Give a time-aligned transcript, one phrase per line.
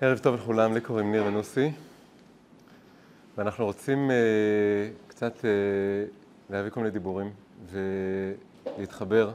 [0.00, 1.72] ערב טוב לכולם, לי קוראים ניר מנוסי,
[3.36, 5.44] ואנחנו רוצים uh, קצת uh,
[6.50, 7.30] להביא כל מיני דיבורים
[7.70, 9.32] ולהתחבר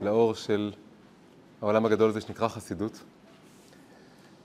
[0.00, 0.72] לאור של
[1.62, 3.02] העולם הגדול הזה שנקרא חסידות.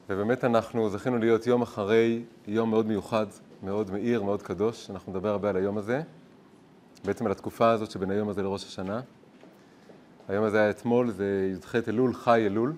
[0.10, 3.28] ובאמת אנחנו זכינו להיות יום אחרי יום מאוד מיוחד,
[3.64, 4.90] מאוד מאיר, מאוד קדוש.
[4.90, 6.02] אנחנו נדבר הרבה על היום הזה,
[7.06, 9.02] בעצם על התקופה הזאת שבין היום הזה לראש השנה.
[10.28, 12.74] היום הזה היה אתמול, זה י"ח אלול, חי אלול.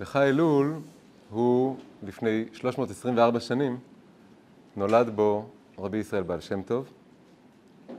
[0.00, 0.74] וחי אלול
[1.30, 3.78] הוא לפני 324 שנים,
[4.76, 5.46] נולד בו
[5.78, 6.92] רבי ישראל בעל שם טוב.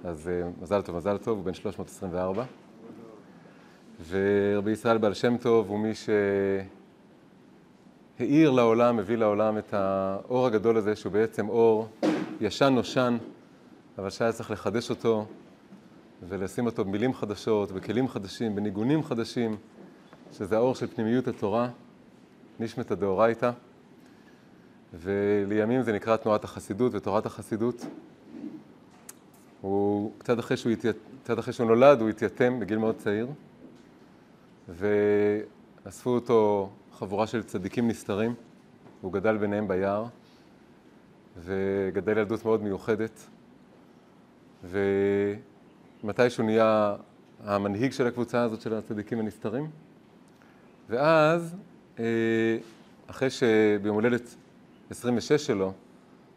[0.04, 0.30] אז
[0.62, 2.46] מזל טוב, מזל טוב, הוא בן 324.
[4.10, 5.92] ורבי ישראל בעל שם טוב הוא מי
[8.20, 11.88] שהאיר לעולם, הביא לעולם את האור הגדול הזה, שהוא בעצם אור
[12.42, 13.18] ישן נושן,
[13.98, 15.26] אבל שהיה צריך לחדש אותו
[16.30, 19.56] ולשים אותו במילים חדשות, בכלים חדשים, בניגונים חדשים,
[20.32, 21.70] שזה האור של פנימיות התורה,
[22.62, 23.52] נשמת הדאורייתא,
[24.94, 27.86] ולימים זה נקרא תנועת החסידות ותורת החסידות.
[29.62, 33.28] הוא, קצת אחרי שהוא, התיית, קצת אחרי שהוא נולד, הוא התייתם בגיל מאוד צעיר,
[34.70, 38.34] ואספו אותו חבורה של צדיקים נסתרים,
[39.02, 40.06] הוא גדל ביניהם ביער,
[41.38, 43.28] וגדל ילדות מאוד מיוחדת,
[44.64, 46.96] ומתי שהוא נהיה
[47.44, 49.70] המנהיג של הקבוצה הזאת של הצדיקים הנסתרים,
[50.90, 51.56] ואז,
[53.08, 54.36] אחרי שביום הולדת
[54.90, 55.74] 26 שלו,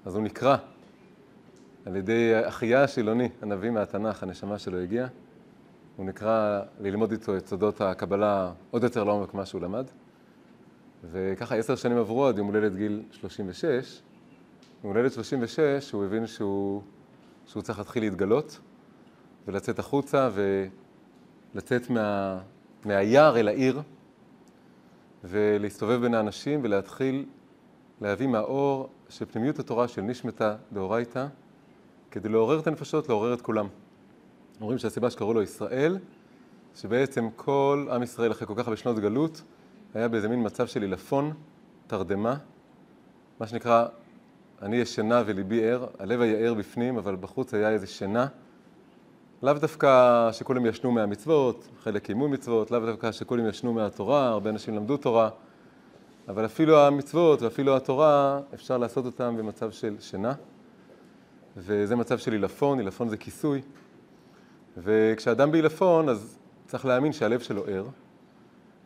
[0.05, 0.57] אז הוא נקרא
[1.87, 5.09] על ידי אחיה השילוני, הנביא מהתנ"ך, הנשמה שלו הגיעה.
[5.97, 9.85] הוא נקרא ללמוד איתו את סודות הקבלה עוד יותר לעומק ממה שהוא למד.
[11.11, 14.03] וככה עשר שנים עברו עד יום הולדת גיל 36.
[14.85, 16.83] יום הולדת 36 הוא הבין שהוא,
[17.47, 18.61] שהוא צריך להתחיל להתגלות
[19.47, 20.31] ולצאת החוצה
[21.55, 22.39] ולצאת מה,
[22.85, 23.83] מהיער אל העיר
[25.25, 27.27] ולהסתובב בין האנשים ולהתחיל
[28.01, 31.27] להביא מהאור של פנימיות התורה של נשמתה דאורייתא
[32.11, 33.69] כדי לעורר את הנפשות, לעורר את כולם.
[34.61, 35.99] אומרים שהסיבה שקראו לו ישראל,
[36.75, 39.43] שבעצם כל עם ישראל אחרי כל כך הרבה שנות גלות,
[39.95, 41.33] היה באיזה מין מצב של עילפון,
[41.87, 42.37] תרדמה,
[43.41, 43.87] מה שנקרא,
[44.63, 48.27] אני ישנה וליבי ער, הלב היה ער בפנים, אבל בחוץ היה איזה שינה.
[49.45, 54.75] לאו דווקא שכולם ישנו מהמצוות, חלק קיימו מצוות, לאו דווקא שכולם ישנו מהתורה, הרבה אנשים
[54.75, 55.31] למדו תורה,
[56.29, 60.33] אבל אפילו המצוות ואפילו התורה, אפשר לעשות אותם במצב של שינה.
[61.57, 63.63] וזה מצב של עילפון, עילפון זה כיסוי.
[64.77, 67.87] וכשאדם בעילפון, אז צריך להאמין שהלב שלו ער,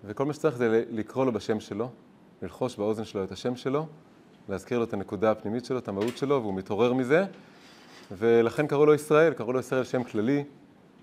[0.05, 1.91] וכל מה שצריך זה לקרוא לו בשם שלו,
[2.43, 3.87] ללחוש באוזן שלו את השם שלו,
[4.49, 7.25] להזכיר לו את הנקודה הפנימית שלו, את המהות שלו, והוא מתעורר מזה,
[8.13, 10.45] ולכן קראו לו ישראל, קראו לו ישראל שם כללי,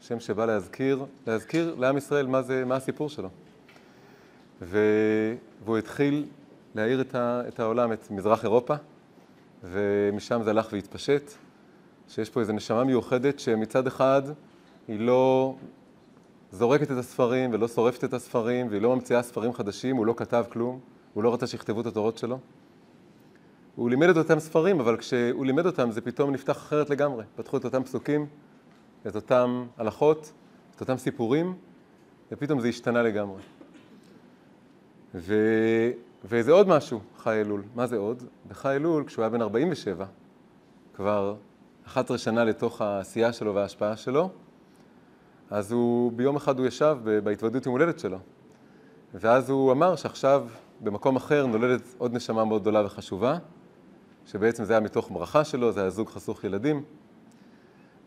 [0.01, 3.29] שם שבא להזכיר, להזכיר לעם ישראל מה, זה, מה הסיפור שלו.
[4.61, 4.79] ו...
[5.65, 6.25] והוא התחיל
[6.75, 7.41] להאיר את, ה...
[7.47, 8.75] את העולם, את מזרח אירופה,
[9.63, 11.31] ומשם זה הלך והתפשט,
[12.07, 14.21] שיש פה איזו נשמה מיוחדת שמצד אחד
[14.87, 15.55] היא לא
[16.51, 20.45] זורקת את הספרים ולא שורפת את הספרים והיא לא ממציאה ספרים חדשים, הוא לא כתב
[20.49, 20.79] כלום,
[21.13, 22.39] הוא לא רצה שיכתבו את התורות שלו.
[23.75, 27.23] הוא לימד את אותם ספרים, אבל כשהוא לימד אותם זה פתאום נפתח אחרת לגמרי.
[27.35, 28.25] פתחו את אותם פסוקים,
[29.07, 30.31] את אותם הלכות,
[30.75, 31.55] את אותם סיפורים,
[32.31, 33.41] ופתאום זה השתנה לגמרי.
[35.15, 35.35] ו...
[36.25, 37.63] וזה עוד משהו, חי אלול.
[37.75, 38.23] מה זה עוד?
[38.47, 40.05] בחי אלול, כשהוא היה בן 47,
[40.95, 41.35] כבר
[41.87, 44.29] 11 שנה לתוך העשייה שלו וההשפעה שלו,
[45.49, 48.17] אז הוא, ביום אחד הוא ישב בהתוודות עם הולדת שלו.
[49.13, 50.47] ואז הוא אמר שעכשיו
[50.81, 53.37] במקום אחר נולדת עוד נשמה מאוד גדולה וחשובה,
[54.25, 56.83] שבעצם זה היה מתוך ברכה שלו, זה היה זוג חסוך ילדים.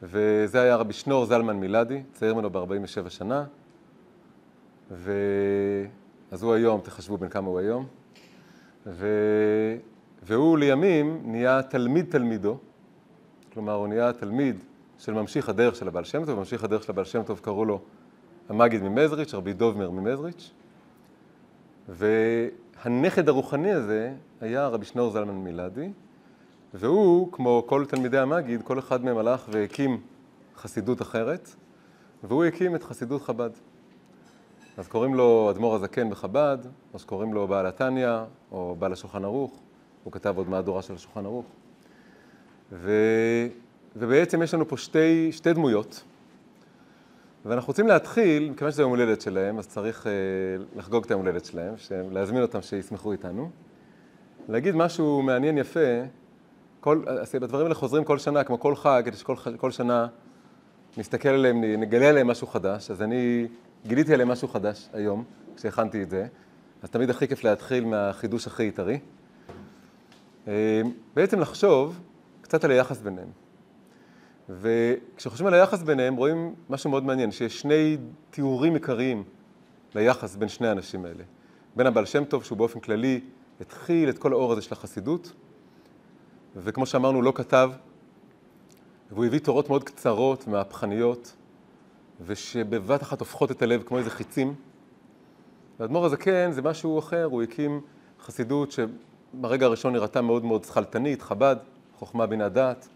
[0.03, 3.45] וזה היה רבי שנור זלמן מילדי, צעיר ממנו ב-47 שנה.
[4.91, 5.13] ו...
[6.31, 7.87] אז הוא היום, תחשבו בין כמה הוא היום.
[8.87, 9.07] ו...
[10.23, 12.59] והוא לימים נהיה תלמיד תלמידו,
[13.53, 14.65] כלומר הוא נהיה תלמיד
[14.99, 17.81] של ממשיך הדרך של הבעל שם טוב, ממשיך הדרך של הבעל שם טוב קראו לו
[18.49, 20.51] המגיד ממזריץ', רבי דובמר ממזריץ',
[21.89, 25.91] והנכד הרוחני הזה היה רבי שנור זלמן מילדי,
[26.75, 30.01] והוא, כמו כל תלמידי המגיד, כל אחד מהם הלך והקים
[30.57, 31.49] חסידות אחרת,
[32.25, 33.51] והוא הקים את חסידות חב"ד.
[34.77, 36.59] אז קוראים לו אדמו"ר הזקן בחב"ד,
[36.95, 38.11] או שקוראים לו בעל התניא,
[38.53, 39.61] או בעל השולחן ערוך,
[40.05, 41.47] הוא כתב עוד מהדורה של השולחן ערוך.
[42.73, 42.93] ו...
[43.97, 46.05] ובעצם יש לנו פה שתי, שתי דמויות,
[47.45, 50.13] ואנחנו רוצים להתחיל, מכיוון שזה יום הולדת שלהם, אז צריך אה,
[50.77, 51.75] לחגוג את היום הולדת שלהם,
[52.11, 53.51] להזמין אותם שישמחו איתנו.
[54.49, 55.81] להגיד משהו מעניין יפה,
[56.81, 57.03] כל,
[57.43, 60.07] הדברים האלה חוזרים כל שנה, כמו כל חג, כדי שכל כל שנה
[60.97, 63.47] נסתכל עליהם, נגלה עליהם משהו חדש, אז אני
[63.87, 65.25] גיליתי עליהם משהו חדש היום,
[65.57, 66.27] כשהכנתי את זה,
[66.83, 68.99] אז תמיד הכי כיף להתחיל מהחידוש הכי עיקרי.
[70.49, 70.83] אה,
[71.15, 72.01] בעצם לחשוב
[72.41, 73.29] קצת על היחס ביניהם.
[74.49, 77.97] וכשחושבים על היחס ביניהם רואים משהו מאוד מעניין, שיש שני
[78.31, 79.25] תיאורים עיקריים
[79.95, 81.25] ליחס בין שני האנשים האלה.
[81.77, 83.21] בין הבעל שם טוב, שהוא באופן כללי
[83.61, 85.33] התחיל את כל האור הזה של החסידות,
[86.57, 87.71] וכמו שאמרנו, לא כתב,
[89.11, 91.37] והוא הביא תורות מאוד קצרות ומהפכניות,
[92.27, 94.55] ושבבת אחת הופכות את הלב כמו איזה חיצים.
[95.79, 97.81] והאדמו"ר הזקן זה משהו אחר, הוא הקים
[98.21, 101.57] חסידות שברגע הראשון נראתה מאוד מאוד שכלתנית, חב"ד,
[101.99, 102.89] חוכמה בינה דעת,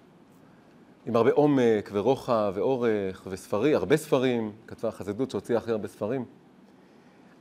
[1.07, 6.25] עם הרבה עומק ורוחב ואורך וספרים, הרבה ספרים, כתבה חסידות שהוציאה הכי הרבה ספרים.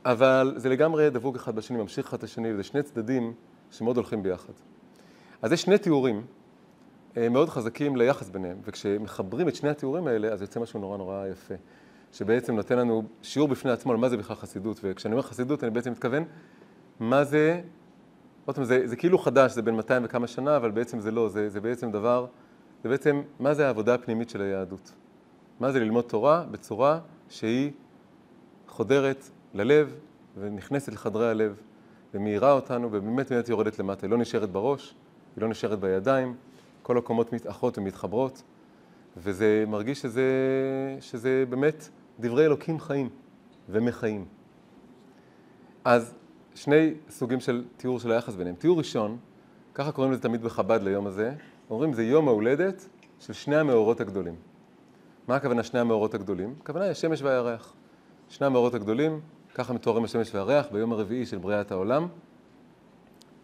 [0.04, 3.32] אבל זה לגמרי דבוק אחד בשני, ממשיך אחד את השני, וזה שני צדדים
[3.70, 4.52] שמאוד הולכים ביחד.
[5.42, 6.22] אז יש שני תיאורים
[7.16, 11.26] אה, מאוד חזקים ליחס ביניהם, וכשמחברים את שני התיאורים האלה, אז יוצא משהו נורא נורא
[11.26, 11.54] יפה,
[12.12, 15.70] שבעצם נותן לנו שיעור בפני עצמו על מה זה בכלל חסידות, וכשאני אומר חסידות אני
[15.70, 16.24] בעצם מתכוון,
[17.00, 17.60] מה זה,
[18.44, 21.28] עוד פעם, זה, זה כאילו חדש, זה בין 200 וכמה שנה, אבל בעצם זה לא,
[21.28, 22.26] זה, זה בעצם דבר,
[22.82, 24.92] זה בעצם, מה זה העבודה הפנימית של היהדות?
[25.60, 27.70] מה זה ללמוד תורה בצורה שהיא
[28.68, 29.94] חודרת ללב
[30.38, 31.56] ונכנסת לחדרי הלב
[32.14, 34.94] ומאירה אותנו ובאמת באמת יורדת למטה, היא לא נשארת בראש,
[35.36, 36.34] היא לא נשארת בידיים,
[36.82, 38.42] כל הקומות מתאחות ומתחברות,
[39.16, 40.26] וזה מרגיש שזה,
[41.00, 41.88] שזה באמת
[42.20, 43.08] דברי אלוקים חיים
[43.68, 44.24] ומחיים.
[45.84, 46.14] אז
[46.54, 48.56] שני סוגים של תיאור של היחס ביניהם.
[48.56, 49.18] תיאור ראשון,
[49.74, 51.34] ככה קוראים לזה תמיד בחב"ד ליום הזה,
[51.70, 52.88] אומרים זה יום ההולדת
[53.20, 54.34] של שני המאורות הגדולים.
[55.28, 56.54] מה הכוונה שני המאורות הגדולים?
[56.62, 57.74] הכוונה היא השמש והירח.
[58.28, 59.20] שני המאורות הגדולים,
[59.54, 62.06] ככה מתוארים השמש והירח ביום הרביעי של בריאת העולם.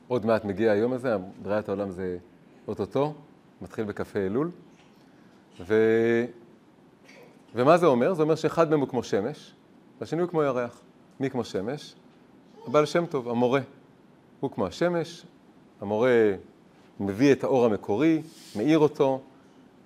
[0.09, 2.19] עוד מעט מגיע היום הזה, בריאת העולם זה
[2.69, 3.15] אוטוטו,
[3.63, 4.51] מתחיל בכ"ה אלול.
[5.61, 5.75] ו...
[7.55, 8.15] ומה זה אומר?
[8.15, 9.55] זה אומר שאחד מהם הוא כמו שמש,
[10.01, 10.81] והשני הוא כמו ירח.
[11.21, 11.95] מי כמו שמש?
[12.67, 13.61] הבעל שם טוב, המורה.
[14.41, 15.27] הוא כמו השמש,
[15.81, 16.35] המורה
[17.01, 18.23] מביא את האור המקורי,
[18.57, 19.21] מאיר אותו,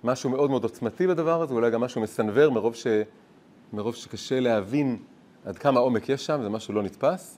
[0.03, 2.87] משהו מאוד מאוד עוצמתי בדבר הזה, אולי גם משהו מסנוור מרוב, ש...
[3.73, 4.97] מרוב שקשה להבין
[5.45, 7.37] עד כמה עומק יש שם, זה משהו לא נתפס.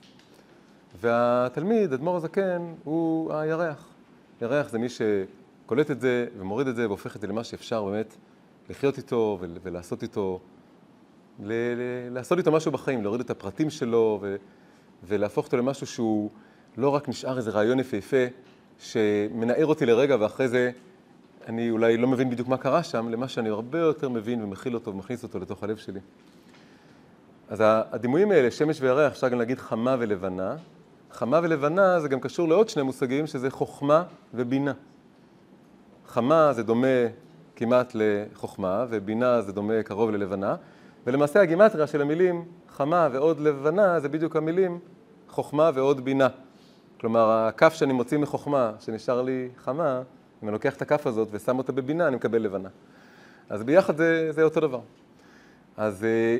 [1.00, 3.88] והתלמיד, אדמו"ר הזקן, הוא הירח.
[4.42, 8.16] ירח זה מי שקולט את זה ומוריד את זה והופך את זה למה שאפשר באמת
[8.70, 10.40] לחיות איתו ולעשות איתו,
[12.10, 14.36] לעשות איתו משהו בחיים, להוריד את הפרטים שלו ו-
[15.04, 16.30] ולהפוך אותו למשהו שהוא
[16.76, 18.24] לא רק נשאר איזה רעיון יפהפה
[18.78, 20.70] שמנער אותי לרגע ואחרי זה
[21.46, 24.90] אני אולי לא מבין בדיוק מה קרה שם, למה שאני הרבה יותר מבין ומכיל אותו
[24.90, 26.00] ומכניס אותו לתוך הלב שלי.
[27.48, 30.56] אז הדימויים האלה, שמש וירח, אפשר גם להגיד חמה ולבנה.
[31.16, 34.04] חמה ולבנה זה גם קשור לעוד שני מושגים, שזה חוכמה
[34.34, 34.72] ובינה.
[36.06, 36.86] חמה זה דומה
[37.56, 40.56] כמעט לחוכמה, ובינה זה דומה קרוב ללבנה,
[41.06, 44.78] ולמעשה הגימטריה של המילים חמה ועוד לבנה זה בדיוק המילים
[45.28, 46.28] חוכמה ועוד בינה.
[47.00, 50.02] כלומר, הכף שאני מוציא מחוכמה, שנשאר לי חמה,
[50.42, 52.68] אם אני לוקח את הכף הזאת ושם אותה בבינה, אני מקבל לבנה.
[53.50, 54.80] אז ביחד זה, זה אותו דבר.
[55.76, 56.38] אז אה,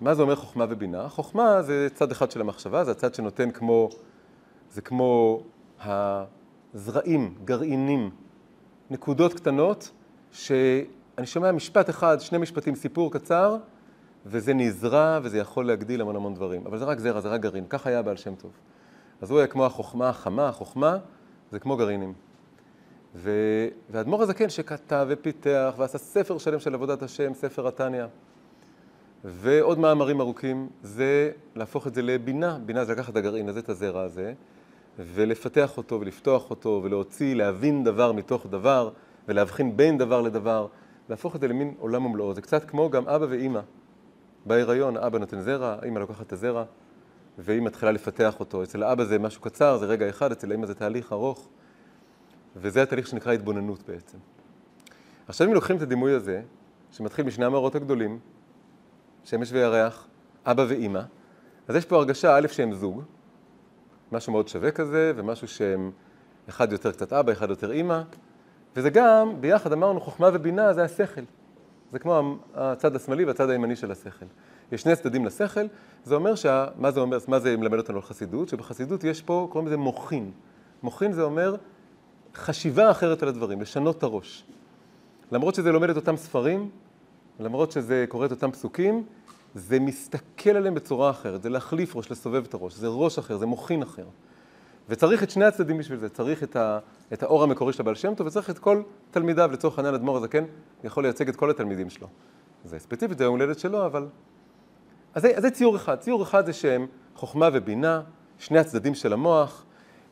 [0.00, 1.08] מה זה אומר חוכמה ובינה?
[1.08, 3.88] חוכמה זה צד אחד של המחשבה, זה הצד שנותן כמו,
[4.74, 5.40] זה כמו
[5.80, 8.10] הזרעים, גרעינים,
[8.90, 9.90] נקודות קטנות,
[10.32, 13.56] שאני שומע משפט אחד, שני משפטים, סיפור קצר,
[14.26, 16.66] וזה נזרע וזה יכול להגדיל המון המון דברים.
[16.66, 17.64] אבל זה רק זרע, זה רק גרעין.
[17.68, 18.50] ככה היה בעל שם טוב.
[19.22, 20.98] אז הוא היה כמו החוכמה החמה, החוכמה
[21.50, 22.12] זה כמו גרעינים.
[23.14, 23.30] ו...
[23.90, 28.04] והאדמו"ר הזקן שכתב ופיתח ועשה ספר שלם של עבודת השם, ספר התניא,
[29.24, 32.58] ועוד מאמרים ארוכים, זה להפוך את זה לבינה.
[32.66, 34.32] בינה זה לקחת את הגרעין הזה, את הזרע הזה,
[34.98, 38.90] ולפתח אותו ולפתוח אותו ולהוציא, להבין דבר מתוך דבר,
[39.28, 40.66] ולהבחין בין דבר לדבר,
[41.08, 42.34] להפוך את זה למין עולם ומלואו.
[42.34, 43.60] זה קצת כמו גם אבא ואימא.
[44.46, 46.64] בהיריון אבא נותן זרע, אימא לוקחת את הזרע,
[47.38, 48.62] והיא מתחילה לפתח אותו.
[48.62, 51.48] אצל האבא זה משהו קצר, זה רגע אחד, אצל האימא זה תהליך ארוך,
[52.56, 54.18] וזה התהליך שנקרא התבוננות בעצם.
[55.28, 56.42] עכשיו אם לוקחים את הדימוי הזה,
[56.90, 58.18] שמתחיל משני המאורות הגדולים,
[59.24, 60.06] שמש וירח,
[60.46, 61.00] אבא ואימא,
[61.68, 63.02] אז יש פה הרגשה, א', שהם זוג,
[64.14, 65.90] משהו מאוד שווה כזה, ומשהו שהם
[66.48, 68.00] אחד יותר קצת אבא, אחד יותר אימא,
[68.76, 71.20] וזה גם, ביחד אמרנו, חוכמה ובינה זה השכל.
[71.92, 74.26] זה כמו הצד השמאלי והצד הימני של השכל.
[74.72, 75.60] יש שני צדדים לשכל,
[76.04, 78.48] זה אומר, שה, מה זה אומר, מה זה מלמד אותנו על חסידות?
[78.48, 80.30] שבחסידות יש פה, קוראים לזה מוחין.
[80.82, 81.56] מוחין זה אומר
[82.34, 84.44] חשיבה אחרת על הדברים, לשנות את הראש.
[85.32, 86.70] למרות שזה לומד את אותם ספרים,
[87.40, 89.04] למרות שזה קורא את אותם פסוקים,
[89.54, 93.46] זה מסתכל עליהם בצורה אחרת, זה להחליף ראש, לסובב את הראש, זה ראש אחר, זה
[93.46, 94.06] מוחין אחר.
[94.88, 96.78] וצריך את שני הצדדים בשביל זה, צריך את, ה,
[97.12, 100.44] את האור המקורי של הבעל שם טוב, וצריך את כל תלמידיו, לצורך העניין אדמו"ר הזקן,
[100.84, 102.08] יכול לייצג את כל התלמידים שלו.
[102.64, 104.06] זה ספציפית, זה היום הולדת שלו, אבל...
[105.14, 105.98] אז זה, אז זה ציור אחד.
[105.98, 108.02] ציור אחד זה שהם חוכמה ובינה,
[108.38, 109.64] שני הצדדים של המוח,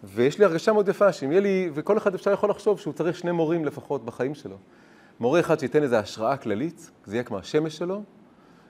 [0.05, 3.17] ויש לי הרגשה מאוד יפה שאם יהיה לי, וכל אחד אפשר יכול לחשוב שהוא צריך
[3.17, 4.57] שני מורים לפחות בחיים שלו.
[5.21, 8.03] מורה אחד שייתן איזו השראה כללית, זה יהיה כמו השמש שלו,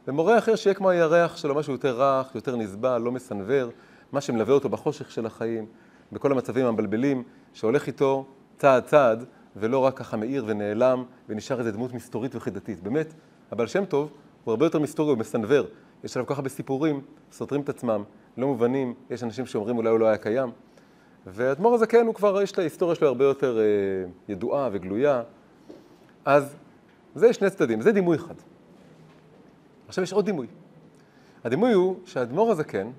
[0.09, 3.71] ומורה אחר שיהיה כמו הירח שלו, משהו יותר רך, יותר נסבל, לא מסנוור,
[4.13, 5.67] מה שמלווה אותו בחושך של החיים,
[6.13, 8.27] בכל המצבים המבלבלים, שהולך איתו
[8.59, 9.25] צעד צעד,
[9.57, 12.83] ולא רק ככה מאיר ונעלם, ונשאר איזו דמות מסתורית וחידתית.
[12.83, 13.15] באמת,
[13.51, 14.13] הבעל שם טוב
[14.45, 15.67] הוא הרבה יותר מסתורי, הוא מסנוור.
[16.05, 17.01] יש עליו ככה בסיפורים,
[17.33, 18.03] סותרים את עצמם,
[18.37, 20.51] לא מובנים, יש אנשים שאומרים אולי הוא לא היה קיים.
[21.27, 23.65] והאדמו"ר הזה כן, הוא כבר, יש את ההיסטוריה שלו הרבה יותר אה,
[24.29, 25.23] ידועה וגלויה.
[26.25, 26.57] אז
[27.15, 28.35] זה שני צדדים, זה דימוי אחד.
[29.93, 30.47] עכשיו יש עוד דימוי.
[31.45, 32.91] הדימוי הוא שהאדמו"ר הזקן,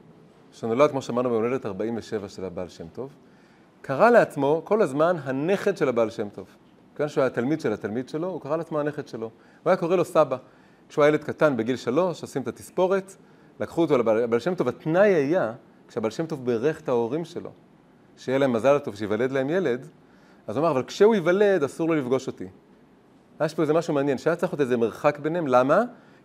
[0.52, 3.14] שנולד, כמו שאמרנו, בהולדת 47 של הבעל שם טוב,
[3.82, 6.48] קרא לעצמו כל הזמן הנכד של הבעל שם טוב.
[6.96, 9.30] כיוון שהוא היה תלמיד של התלמיד שלו, הוא קרא לעצמו הנכד שלו.
[9.64, 10.38] הוא היה קורא לו סבא.
[10.90, 13.16] כשהוא היה ילד קטן בגיל שלוש, עושים את התספורת,
[13.60, 14.68] לקחו אותו לבעל שם טוב.
[14.68, 15.54] התנאי היה,
[15.88, 17.52] כשהבעל שם טוב בירך את ההורים שלו,
[18.18, 19.88] שיהיה להם מזל טוב, שיוולד להם ילד,
[20.48, 22.48] אז הוא אמר, אבל כשהוא ייוולד, אסור לו לפגוש אותי.
[23.46, 25.84] יש פה איזה משהו מעניין, שהיה צריך להיות איזה מרחק ביניהם, למה?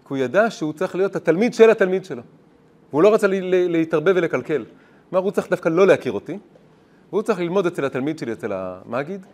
[0.08, 2.22] כי הוא ידע שהוא צריך להיות התלמיד של התלמיד שלו.
[2.90, 4.64] והוא לא רצה להתערבב ולקלקל.
[5.10, 6.38] כלומר, הוא צריך דווקא לא להכיר אותי,
[7.10, 9.26] והוא צריך ללמוד אצל התלמיד שלי, אצל המגיד,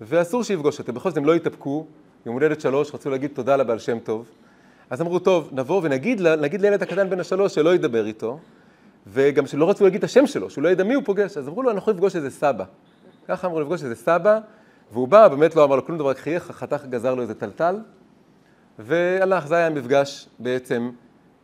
[0.00, 0.92] ואסור שיפגוש אותי.
[0.92, 1.86] בכל זאת הם לא התאפקו,
[2.26, 4.28] יום הולדת שלוש, רצו להגיד תודה לבעל שם טוב.
[4.90, 8.38] אז אמרו, טוב, נבוא ונגיד נגיד לילד הקטן בן השלוש שלא ידבר איתו,
[9.06, 11.36] וגם שלא רצו להגיד את השם שלו, שהוא לא ידע מי הוא פוגש.
[11.36, 12.64] אז אמרו לו, אנחנו נפגוש איזה סבא.
[13.28, 14.38] ככה אמרו לפגוש איזה סבא,
[14.92, 17.76] והוא בא, באמת לא אמר לו כלום דבר, רק חייך, חתך, גזר לו איזה טלטל,
[18.78, 20.90] והלך, זה היה המפגש בעצם,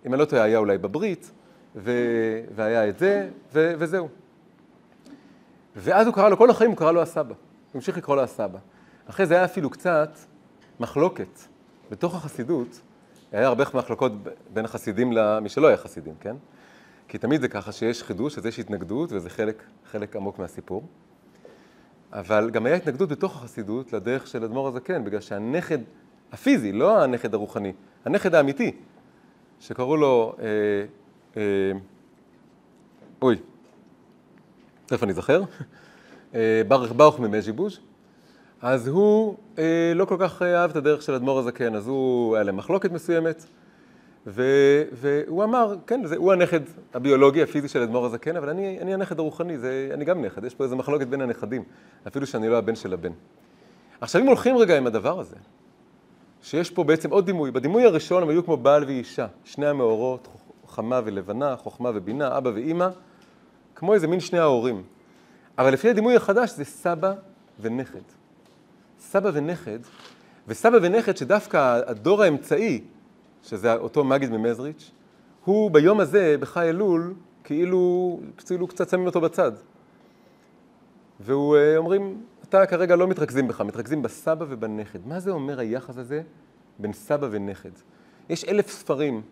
[0.07, 1.31] אם אני לא טועה, היה אולי בברית,
[1.77, 1.93] ו...
[2.55, 3.73] והיה את זה, ו...
[3.79, 4.09] וזהו.
[5.77, 7.29] ואז הוא קרא לו, כל החיים הוא קרא לו הסבא.
[7.29, 7.35] הוא
[7.75, 8.59] המשיך לקרוא לו הסבא.
[9.07, 10.19] אחרי זה היה אפילו קצת
[10.81, 11.41] מחלוקת
[11.91, 12.81] בתוך החסידות,
[13.33, 14.13] היה הרבה מחלוקות
[14.53, 16.37] בין החסידים למי שלא היה חסידים, כן?
[17.09, 20.85] כי תמיד זה ככה שיש חידוש, אז יש התנגדות, וזה חלק, חלק עמוק מהסיפור.
[22.13, 25.79] אבל גם היה התנגדות בתוך החסידות לדרך של אדמו"ר הזקן, בגלל שהנכד
[26.35, 27.73] הפיזי, לא הנכד הרוחני,
[28.05, 28.73] הנכד האמיתי,
[29.61, 30.45] שקראו לו, אה,
[31.37, 31.43] אה,
[33.23, 33.37] אוי,
[34.87, 35.43] תכף אני אזכר,
[36.35, 37.79] אה, ברוך ברוך ממז'יבוז',
[38.63, 42.45] אז הוא אה, לא כל כך אהב את הדרך של אדמו"ר הזקן, אז הוא, היה
[42.45, 43.45] להם מחלוקת מסוימת,
[44.27, 44.43] ו,
[44.93, 46.61] והוא אמר, כן, זה, הוא הנכד
[46.95, 50.55] הביולוגי, הפיזי של אדמו"ר הזקן, אבל אני, אני הנכד הרוחני, זה, אני גם נכד, יש
[50.55, 51.63] פה איזו מחלוקת בין הנכדים,
[52.07, 53.13] אפילו שאני לא הבן של הבן.
[54.01, 55.37] עכשיו, אם הולכים רגע עם הדבר הזה,
[56.45, 60.29] שיש פה בעצם עוד דימוי, בדימוי הראשון הם היו כמו בעל ואישה, שני המאורות,
[60.69, 62.89] חמה ולבנה, חוכמה ובינה, אבא ואימא,
[63.75, 64.83] כמו איזה מין שני ההורים.
[65.59, 67.13] אבל לפי הדימוי החדש זה סבא
[67.61, 68.01] ונכד.
[68.99, 69.79] סבא ונכד,
[70.49, 72.85] וסבא ונכד שדווקא הדור האמצעי,
[73.43, 74.91] שזה אותו מגיד ממזריץ',
[75.45, 79.53] הוא ביום הזה, בחי אלול, כאילו, כאילו קצת שמים אותו בצד.
[81.21, 82.23] והוא אה, אומרים,
[82.55, 85.07] אתה כרגע לא מתרכזים בך, מתרכזים בסבא ובנכד.
[85.07, 86.23] מה זה אומר היחס הזה
[86.79, 87.71] בין סבא ונכד?
[88.29, 89.23] יש אלף ספרים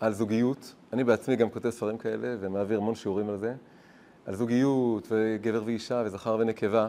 [0.00, 3.54] על זוגיות, אני בעצמי גם כותב ספרים כאלה ומעביר המון שיעורים על זה,
[4.26, 6.88] על זוגיות וגבר ואישה וזכר ונקבה.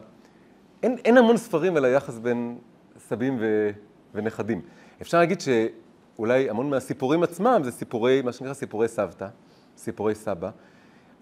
[0.83, 2.57] אין, אין המון ספרים על היחס בין
[2.97, 3.69] סבים ו,
[4.13, 4.61] ונכדים.
[5.01, 9.27] אפשר להגיד שאולי המון מהסיפורים עצמם זה סיפורי, מה שנקרא סיפורי סבתא,
[9.77, 10.49] סיפורי סבא.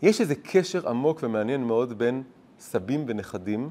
[0.02, 2.24] יש איזה קשר עמוק ומעניין מאוד בין
[2.60, 3.70] סבים ונכדים,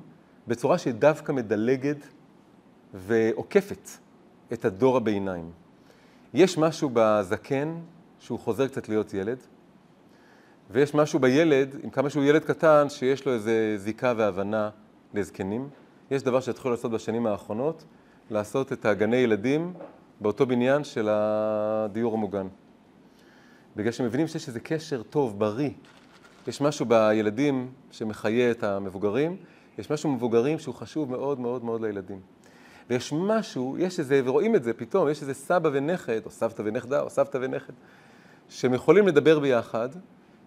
[0.49, 2.07] בצורה שדווקא מדלגת
[2.95, 3.89] ועוקפת
[4.53, 5.51] את הדור הביניים.
[6.35, 7.75] יש משהו בזקן
[8.19, 9.39] שהוא חוזר קצת להיות ילד,
[10.71, 14.71] ויש משהו בילד, עם כמה שהוא ילד קטן, שיש לו איזו זיקה והבנה
[15.15, 15.69] לזקנים.
[16.11, 17.85] יש דבר שהתחילו לעשות בשנים האחרונות,
[18.31, 19.75] לעשות את הגני ילדים
[20.21, 22.47] באותו בניין של הדיור המוגן.
[23.77, 25.71] בגלל שמבינים שיש איזה קשר טוב, בריא.
[26.47, 29.37] יש משהו בילדים שמחיה את המבוגרים,
[29.79, 32.21] יש משהו מבוגרים שהוא חשוב מאוד מאוד מאוד לילדים.
[32.91, 37.01] ויש משהו, יש איזה, ורואים את זה פתאום, יש איזה סבא ונכד, או סבתא ונכדה,
[37.01, 37.73] או סבתא ונכד,
[38.49, 39.89] שהם יכולים לדבר ביחד,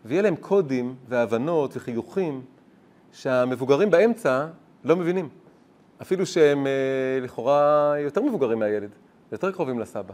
[0.05, 2.41] ויהיה להם קודים והבנות וחיוכים
[3.11, 4.47] שהמבוגרים באמצע
[4.83, 5.29] לא מבינים.
[6.01, 8.89] אפילו שהם אה, לכאורה יותר מבוגרים מהילד,
[9.31, 10.13] יותר קרובים לסבא.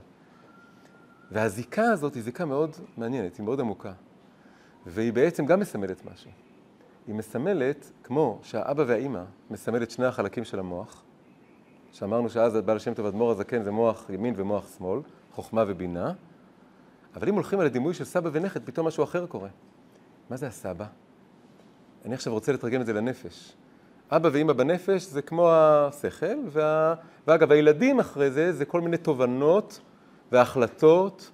[1.32, 3.92] והזיקה הזאת היא זיקה מאוד מעניינת, היא מאוד עמוקה.
[4.86, 6.47] והיא בעצם גם מסמלת משהו.
[7.08, 11.04] היא מסמלת, כמו שהאבא והאימא מסמל את שני החלקים של המוח,
[11.92, 15.00] שאמרנו שאז בעל השם טוב אדמו"ר הזקן זה מוח ימין ומוח שמאל,
[15.32, 16.14] חוכמה ובינה,
[17.16, 19.50] אבל אם הולכים על הדימוי של סבא ונכד, פתאום משהו אחר קורה.
[20.30, 20.86] מה זה הסבא?
[22.06, 23.54] אני עכשיו רוצה לתרגם את זה לנפש.
[24.12, 26.96] אבא ואימא בנפש זה כמו השכל, וה...
[27.28, 29.80] ואגב, הילדים אחרי זה, זה כל מיני תובנות
[30.32, 31.32] והחלטות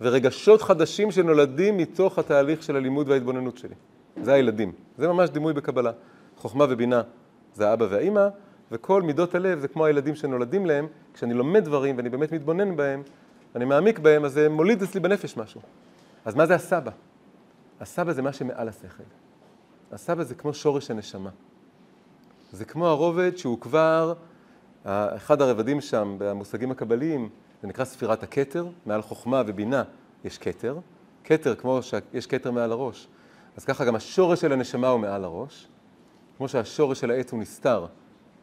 [0.00, 3.74] ורגשות חדשים שנולדים מתוך התהליך של הלימוד וההתבוננות שלי.
[4.22, 4.72] זה הילדים.
[4.98, 5.90] זה ממש דימוי בקבלה.
[6.36, 7.02] חוכמה ובינה
[7.54, 8.28] זה האבא והאימא,
[8.72, 10.86] וכל מידות הלב זה כמו הילדים שנולדים להם.
[11.14, 13.02] כשאני לומד דברים ואני באמת מתבונן בהם,
[13.56, 15.60] אני מעמיק בהם, אז זה מוליד אצלי בנפש משהו.
[16.24, 16.90] אז מה זה הסבא?
[17.80, 19.02] הסבא זה מה שמעל השכל.
[19.92, 21.30] הסבא זה כמו שורש הנשמה.
[22.52, 24.14] זה כמו הרובד שהוא כבר,
[24.84, 27.28] אחד הרבדים שם במושגים הקבליים,
[27.62, 29.82] זה נקרא ספירת הכתר, מעל חוכמה ובינה
[30.24, 30.78] יש כתר.
[31.24, 33.08] כתר כמו שיש כתר מעל הראש.
[33.56, 35.68] אז ככה גם השורש של הנשמה הוא מעל הראש.
[36.36, 37.86] כמו שהשורש של העץ הוא נסתר,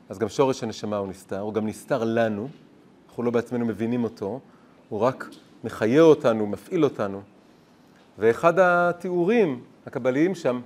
[0.09, 2.47] אז גם שורש הנשמה הוא נסתר, הוא גם נסתר לנו,
[3.07, 4.39] אנחנו לא בעצמנו מבינים אותו,
[4.89, 5.29] הוא רק
[5.63, 7.21] מחיה אותנו, מפעיל אותנו.
[8.19, 10.61] ואחד התיאורים הקבליים שם,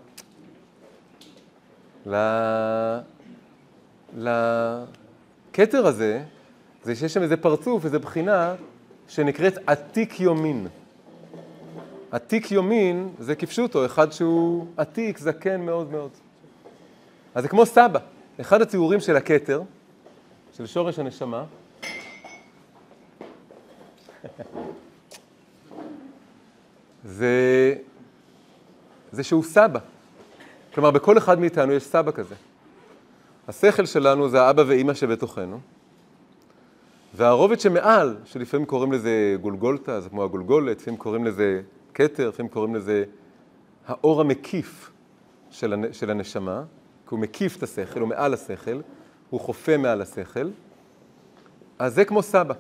[4.18, 6.24] לכתר הזה,
[6.84, 8.56] זה שיש שם איזה פרצוף, איזה בחינה,
[9.08, 10.68] שנקראת עתיק יומין.
[12.12, 16.12] עתיק יומין זה כפשוטו, אחד שהוא עתיק, זקן מאוד מאוד.
[17.36, 18.00] אז זה כמו סבא.
[18.42, 19.62] אחד התיאורים של הכתר,
[20.58, 21.44] של שורש הנשמה,
[27.06, 27.76] זה,
[29.12, 29.80] זה שהוא סבא.
[30.74, 32.36] כלומר, בכל אחד מאיתנו יש סבא כזה.
[33.48, 35.60] השכל שלנו זה האבא ואימא שבתוכנו,
[37.14, 41.62] והרובד שמעל, שלפעמים קוראים לזה גולגולתא, זה כמו הגולגולת, לפעמים קוראים לזה
[41.98, 43.04] כתר, לפעמים קוראים לזה
[43.88, 44.92] האור המקיף
[45.50, 46.64] של, של הנשמה,
[47.08, 48.82] כי הוא מקיף את השכל, הוא מעל השכל,
[49.30, 50.50] הוא חופה מעל השכל,
[51.80, 52.54] אז זה כמו סבא.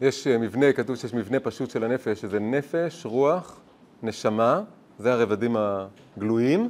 [0.00, 3.60] יש אה, מבנה, כתוב שיש מבנה פשוט של הנפש, שזה נפש, רוח,
[4.02, 4.62] נשמה,
[4.98, 6.68] זה הרבדים הגלויים,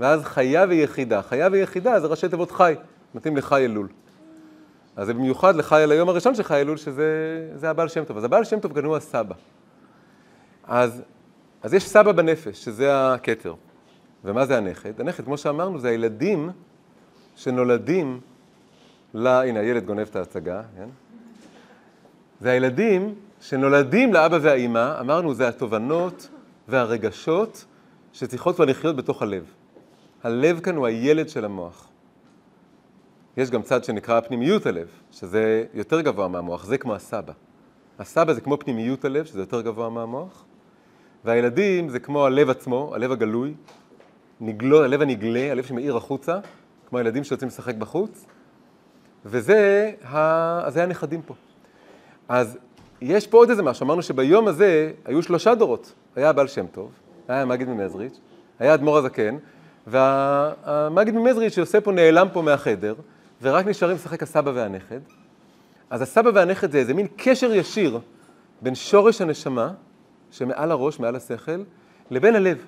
[0.00, 1.22] ואז חיה ויחידה.
[1.22, 2.74] חיה ויחידה זה ראשי תיבות חי,
[3.14, 3.88] מתאים לחי אלול.
[4.96, 8.16] אז זה במיוחד לחי על היום הראשון של חי אלול, שזה הבעל שם טוב.
[8.16, 9.34] אז הבעל שם טוב גם הוא הסבא.
[10.66, 11.02] אז,
[11.62, 13.54] אז יש סבא בנפש, שזה הכתר.
[14.24, 15.00] ומה זה הנכד?
[15.00, 16.50] הנכד, כמו שאמרנו, זה הילדים
[17.36, 18.20] שנולדים
[19.14, 19.26] ל...
[19.26, 20.88] הנה, הילד גונב את ההצגה, כן?
[22.40, 26.28] זה הילדים שנולדים לאבא והאימא, אמרנו, זה התובנות
[26.68, 27.64] והרגשות
[28.12, 29.44] שצריכות כבר לחיות בתוך הלב.
[30.22, 31.88] הלב כאן הוא הילד של המוח.
[33.36, 37.32] יש גם צד שנקרא פנימיות הלב, שזה יותר גבוה מהמוח, זה כמו הסבא.
[37.98, 40.44] הסבא זה כמו פנימיות הלב, שזה יותר גבוה מהמוח,
[41.24, 43.54] והילדים זה כמו הלב עצמו, הלב הגלוי,
[44.40, 46.38] נגלו, הלב הנגלה, הלב שמאיר החוצה,
[46.88, 48.26] כמו הילדים שיוצאים לשחק בחוץ,
[49.26, 50.70] וזה ה...
[50.70, 51.34] זה הנכדים פה.
[52.28, 52.58] אז
[53.00, 55.92] יש פה עוד איזה משהו, אמרנו שביום הזה היו שלושה דורות.
[56.16, 56.90] היה הבעל שם טוב,
[57.28, 58.18] היה המגיד ממזריץ',
[58.58, 59.36] היה האדמו"ר הזקן,
[59.86, 62.94] והמגיד ממזריץ' שיוסף פה נעלם פה מהחדר,
[63.42, 65.00] ורק נשארים לשחק הסבא והנכד.
[65.90, 67.98] אז הסבא והנכד זה איזה מין קשר ישיר
[68.62, 69.70] בין שורש הנשמה,
[70.34, 71.62] שמעל הראש, מעל השכל,
[72.10, 72.64] לבין הלב.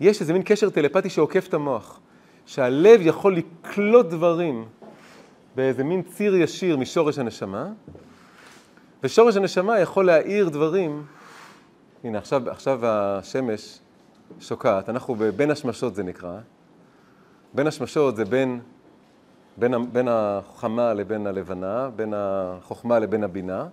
[0.00, 2.00] יש איזה מין קשר טלפתי שעוקף את המוח,
[2.46, 4.68] שהלב יכול לקלוט דברים
[5.54, 7.68] באיזה מין ציר ישיר משורש הנשמה,
[9.02, 11.04] ושורש הנשמה יכול להאיר דברים,
[12.04, 13.78] הנה עכשיו, עכשיו השמש
[14.40, 16.38] שוקעת, אנחנו בין השמשות זה נקרא,
[17.54, 18.60] בין השמשות זה בין,
[19.56, 23.66] בין, בין החמה לבין הלבנה, בין החוכמה לבין הבינה,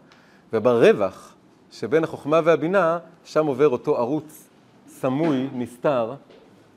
[0.53, 1.36] וברווח
[1.71, 4.49] שבין החוכמה והבינה, שם עובר אותו ערוץ
[4.87, 6.15] סמוי, נסתר,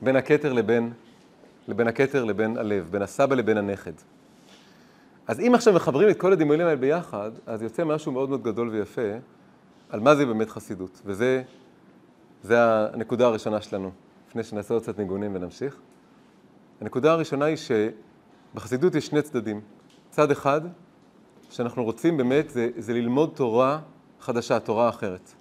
[0.02, 0.92] בין הכתר לבין,
[1.68, 3.92] לבין הכתר לבין הלב, בין הסבא לבין הנכד.
[5.26, 8.68] אז אם עכשיו מחברים את כל הדמיונים האלה ביחד, אז יוצא משהו מאוד מאוד גדול
[8.68, 9.02] ויפה
[9.90, 11.02] על מה זה באמת חסידות.
[11.04, 11.42] וזה
[12.42, 13.90] זה הנקודה הראשונה שלנו,
[14.28, 15.76] לפני שנעשה עוד קצת ניגונים ונמשיך.
[16.80, 19.60] הנקודה הראשונה היא שבחסידות יש שני צדדים.
[20.10, 20.60] צד אחד,
[21.50, 23.78] שאנחנו רוצים באמת, זה, זה ללמוד תורה
[24.20, 25.32] חדשה, תורה אחרת.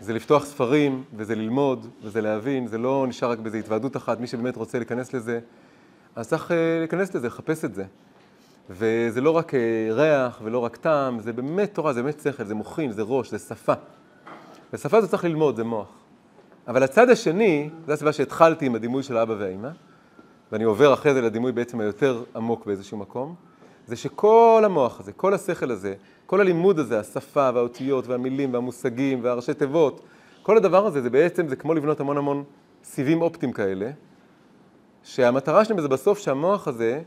[0.00, 4.26] זה לפתוח ספרים, וזה ללמוד, וזה להבין, זה לא נשאר רק באיזו התוועדות אחת, מי
[4.26, 5.40] שבאמת רוצה להיכנס לזה,
[6.16, 7.84] אז צריך אה, להיכנס לזה, לחפש את זה.
[8.70, 12.54] וזה לא רק אה, ריח ולא רק טעם, זה באמת תורה, זה באמת שכל, זה
[12.54, 13.72] מוחין, זה ראש, זה שפה.
[14.72, 15.88] ושפה זה צריך ללמוד, זה מוח.
[16.68, 19.68] אבל הצד השני, זו הסיבה שהתחלתי עם הדימוי של האבא והאימא,
[20.52, 23.34] ואני עובר אחרי זה לדימוי בעצם היותר עמוק באיזשהו מקום,
[23.88, 25.94] זה שכל המוח הזה, כל השכל הזה,
[26.26, 30.00] כל הלימוד הזה, השפה והאותיות והמילים והמושגים והראשי תיבות,
[30.42, 32.44] כל הדבר הזה, זה בעצם, זה כמו לבנות המון המון
[32.84, 33.90] סיבים אופטיים כאלה,
[35.02, 37.00] שהמטרה שלהם זה בסוף שהמוח הזה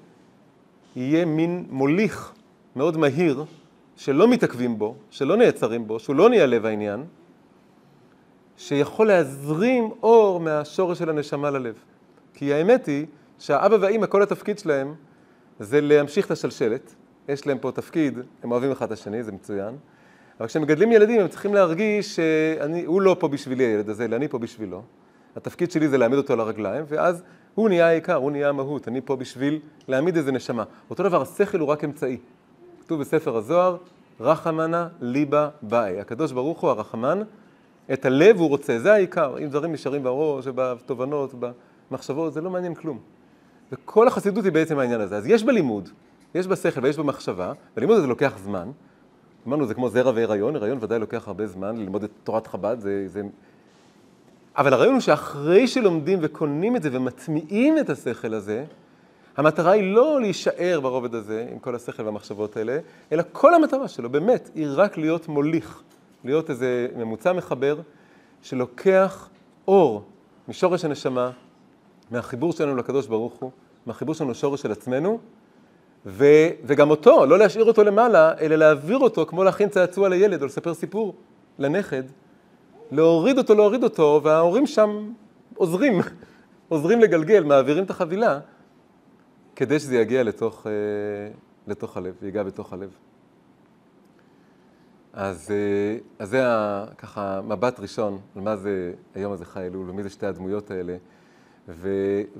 [0.95, 2.31] יהיה מין מוליך
[2.75, 3.45] מאוד מהיר,
[3.95, 7.05] שלא מתעכבים בו, שלא נעצרים בו, שהוא לא נהיה לב העניין,
[8.57, 11.75] שיכול להזרים אור מהשורש של הנשמה ללב.
[12.33, 13.05] כי האמת היא
[13.39, 14.95] שהאבא והאימא, כל התפקיד שלהם
[15.61, 16.95] זה להמשיך את השלשלת.
[17.29, 19.75] יש להם פה תפקיד, הם אוהבים אחד את השני, זה מצוין,
[20.39, 24.39] אבל כשמגדלים ילדים הם צריכים להרגיש שהוא לא פה בשבילי הילד הזה, אלא אני פה
[24.39, 24.81] בשבילו.
[25.35, 27.23] התפקיד שלי זה להעמיד אותו על הרגליים, ואז
[27.55, 30.63] הוא נהיה העיקר, הוא נהיה המהות, אני פה בשביל להעמיד איזה נשמה.
[30.89, 32.17] אותו דבר, השכל הוא רק אמצעי.
[32.81, 33.77] כתוב בספר הזוהר,
[34.19, 35.99] רחמנה ליבה באי.
[35.99, 37.21] הקדוש ברוך הוא הרחמן,
[37.93, 39.37] את הלב הוא רוצה, זה העיקר.
[39.37, 41.33] אם דברים נשארים בראש, בתובנות,
[41.91, 42.99] במחשבות, זה לא מעניין כלום.
[43.71, 45.17] וכל החסידות היא בעצם העניין הזה.
[45.17, 45.89] אז יש בלימוד,
[46.35, 48.71] יש בשכל ויש במחשבה, והלימוד הזה לוקח זמן.
[49.47, 53.03] אמרנו, זה כמו זרע והיריון, הריון ודאי לוקח הרבה זמן, ללמוד את תורת חב"ד, זה,
[53.07, 53.21] זה...
[54.57, 58.65] אבל הרעיון הוא שאחרי שלומדים וקונים את זה ומטמיעים את השכל הזה,
[59.37, 62.79] המטרה היא לא להישאר ברובד הזה, עם כל השכל והמחשבות האלה,
[63.11, 65.81] אלא כל המטרה שלו, באמת, היא רק להיות מוליך,
[66.23, 67.79] להיות איזה ממוצע מחבר,
[68.41, 69.29] שלוקח
[69.67, 70.03] אור
[70.47, 71.31] משורש הנשמה,
[72.11, 73.51] מהחיבור שלנו לקדוש ברוך הוא,
[73.85, 75.19] מהחיבור שלנו לשורש של עצמנו,
[76.05, 76.25] ו,
[76.63, 80.73] וגם אותו, לא להשאיר אותו למעלה, אלא להעביר אותו כמו להכין צעצוע לילד או לספר
[80.73, 81.15] סיפור
[81.59, 82.03] לנכד,
[82.91, 85.11] להוריד אותו, להוריד אותו, וההורים שם
[85.55, 85.99] עוזרים,
[86.69, 88.39] עוזרים לגלגל, מעבירים את החבילה,
[89.55, 90.71] כדי שזה יגיע לתוך, אה,
[91.67, 92.89] לתוך הלב, ייגע בתוך הלב.
[95.13, 96.43] אז, אה, אז זה
[96.97, 100.95] ככה מבט ראשון על מה זה היום הזה חי אלול, ומי זה שתי הדמויות האלה.
[101.71, 101.89] ו,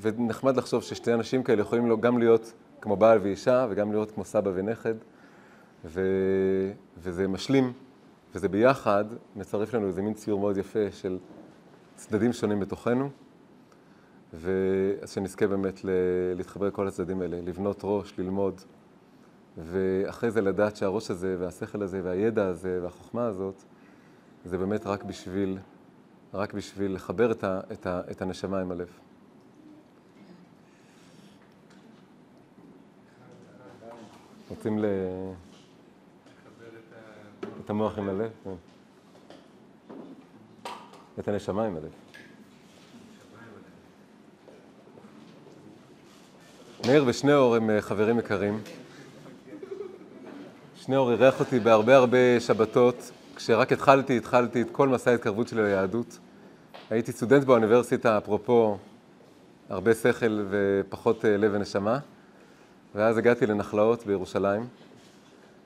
[0.02, 4.52] ונחמד לחשוב ששתי אנשים כאלה יכולים גם להיות כמו בעל ואישה, וגם להיות כמו סבא
[4.54, 4.96] ונכד,
[5.86, 6.02] ו,
[6.98, 7.74] וזה משלים,
[8.36, 11.18] וזה ביחד מצרף לנו איזה מין ציור מאוד יפה של
[11.96, 13.10] צדדים שונים בתוכנו,
[14.34, 15.82] ואז שנזכה באמת
[16.36, 18.62] להתחבר לכל הצדדים האלה, לבנות ראש, ללמוד,
[19.58, 23.64] ואחרי זה לדעת שהראש הזה, והשכל הזה, והידע הזה, והחוכמה הזאת,
[24.46, 25.58] זה באמת רק בשביל,
[26.34, 28.90] רק בשביל לחבר את, ה, את, ה, את הנשמה עם הלב.
[34.56, 34.86] רוצים ל...
[37.66, 38.30] את המוח עם הלב?
[38.44, 38.50] כן.
[41.20, 41.92] את הנשמה עם הלב.
[46.88, 48.62] מאיר ושניאור הם אה, חברים יקרים.
[50.76, 56.20] שניאור אירח אותי בהרבה הרבה שבתות, כשרק התחלתי, התחלתי את כל מסע ההתקרבות שלי ליהדות.
[56.90, 58.78] הייתי סטודנט באוניברסיטה, אפרופו
[59.70, 62.00] הרבה שכל ופחות אה, לב ונשמה.
[62.96, 64.68] ואז הגעתי לנחלאות בירושלים,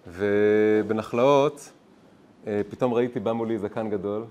[0.08, 1.72] ובנחלאות
[2.48, 4.24] אה, פתאום ראיתי, בא מולי זקן גדול,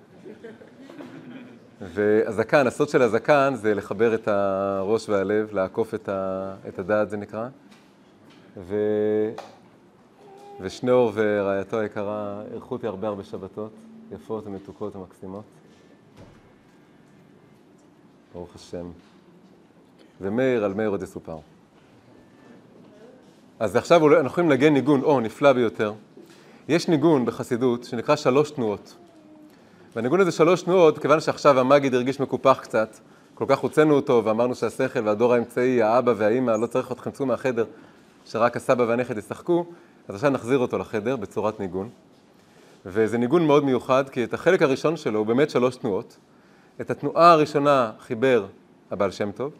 [1.80, 7.16] והזקן, הסוד של הזקן זה לחבר את הראש והלב, לעקוף את, ה, את הדעת זה
[7.16, 7.48] נקרא.
[8.56, 8.76] ו,
[10.60, 13.72] ושניאור ורעייתו היקרה אירחו אותי הרבה הרבה שבתות,
[14.12, 15.44] יפות ומתוקות ומקסימות.
[18.34, 18.90] ברוך השם.
[20.20, 21.38] ומאיר, על מאיר עוד יסופר.
[23.64, 25.92] אז עכשיו אנחנו יכולים לנגן ניגון, או, נפלא ביותר.
[26.68, 28.96] יש ניגון בחסידות שנקרא שלוש תנועות.
[29.96, 32.96] והניגון הזה שלוש תנועות, כיוון שעכשיו המגיד הרגיש מקופח קצת,
[33.34, 37.64] כל כך הוצאנו אותו ואמרנו שהשכל והדור האמצעי, האבא והאימא, לא צריך אתכם צאו מהחדר,
[38.24, 39.66] שרק הסבא והנכד ישחקו,
[40.08, 41.88] אז עכשיו נחזיר אותו לחדר בצורת ניגון.
[42.86, 46.16] וזה ניגון מאוד מיוחד, כי את החלק הראשון שלו הוא באמת שלוש תנועות.
[46.80, 48.46] את התנועה הראשונה חיבר
[48.90, 49.52] הבעל שם טוב,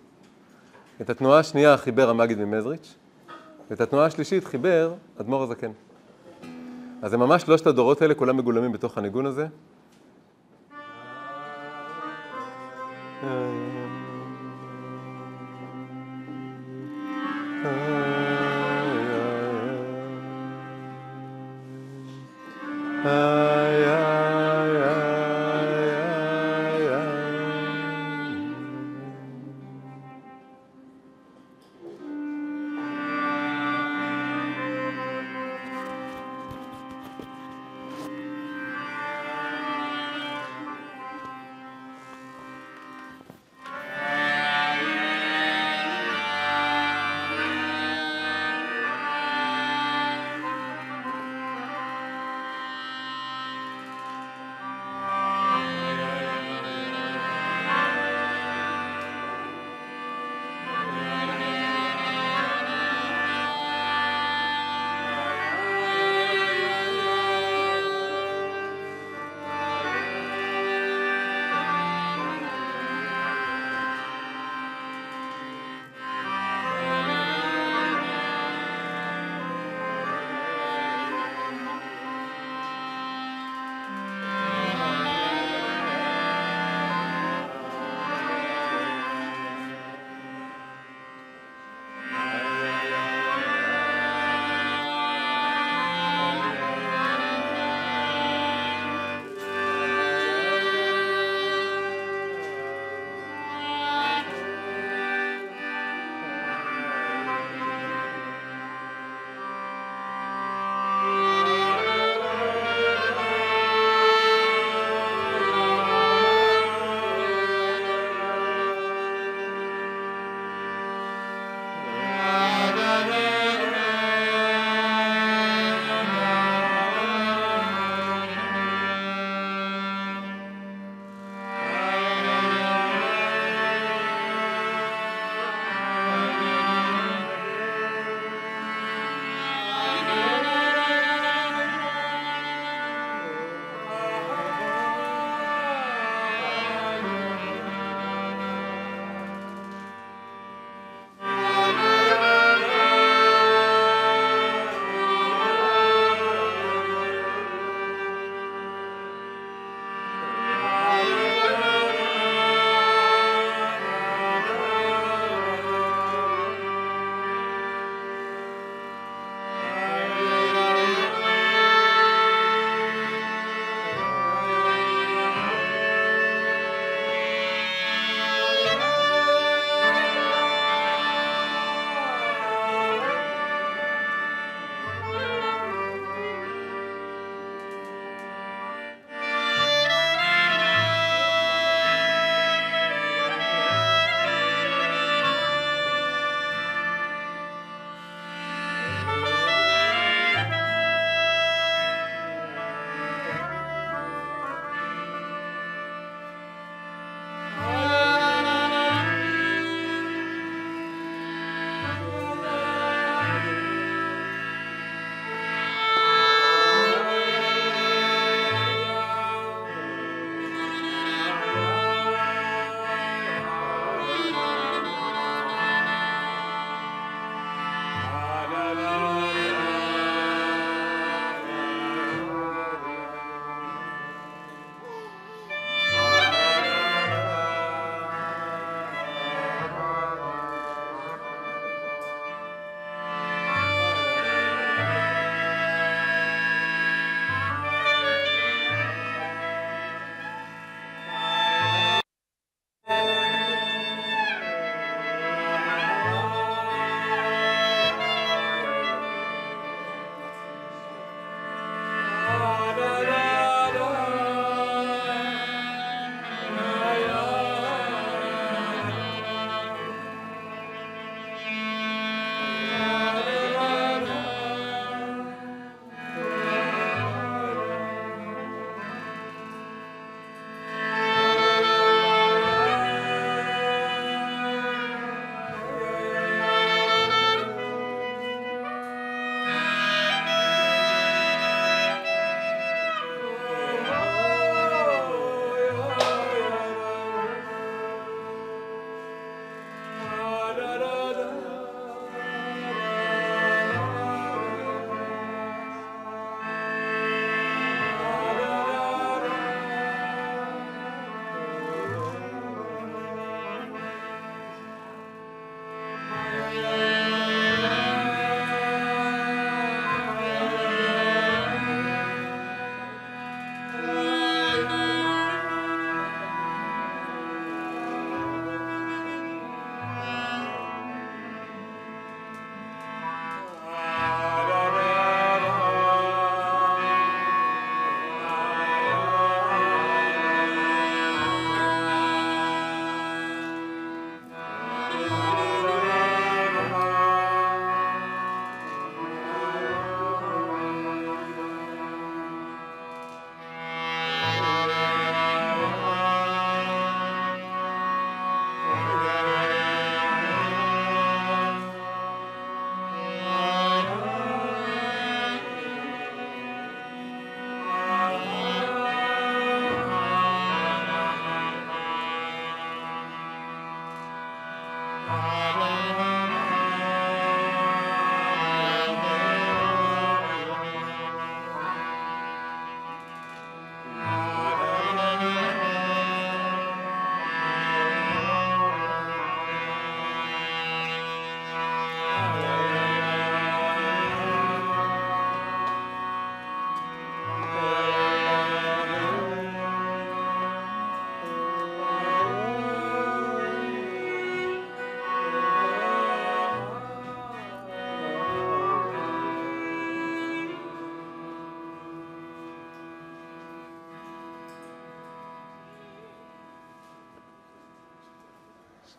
[1.00, 2.94] את התנועה השנייה חיבר המגיד ממזריץ',
[3.70, 5.70] ואת התנועה השלישית חיבר אדמו"ר הזקן.
[7.02, 9.46] אז זה ממש שלושת הדורות האלה, כולם מגולמים בתוך הניגון הזה.
[23.04, 23.43] Uh...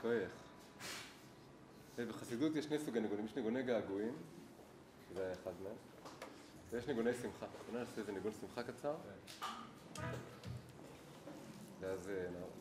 [0.01, 0.31] כוח.
[1.97, 4.13] בחסידות יש שני סוגי ניגונים, יש ניגוני געגועים,
[5.13, 5.75] זה היה אחד מהם,
[6.69, 7.45] ויש ניגוני שמחה.
[7.71, 8.95] בואו נעשה איזה ניגון שמחה קצר,
[11.79, 12.54] ואז נמשיך.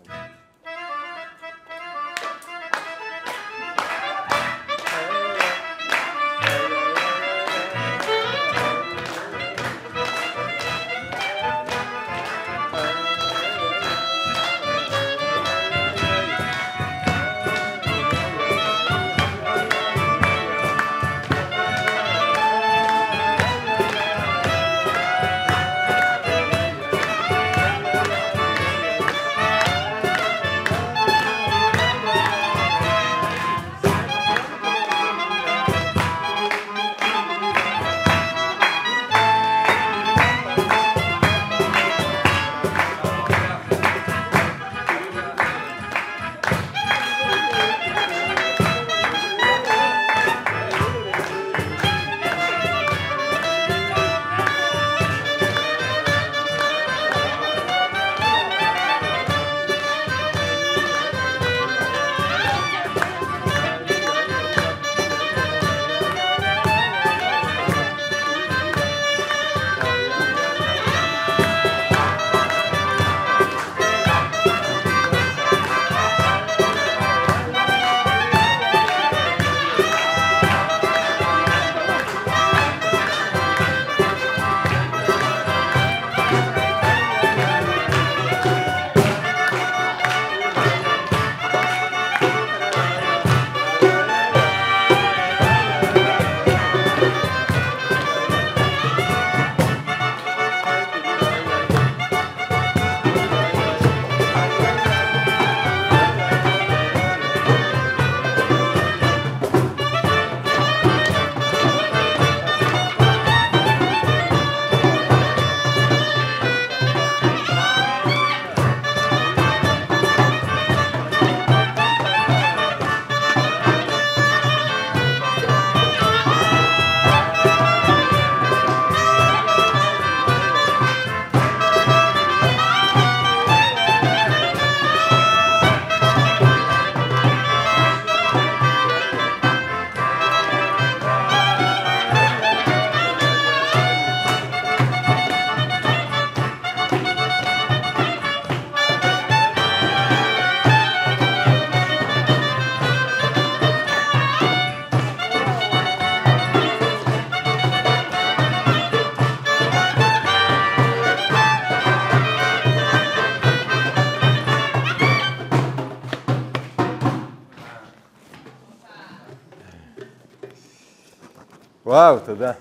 [172.04, 172.52] וואו, תודה.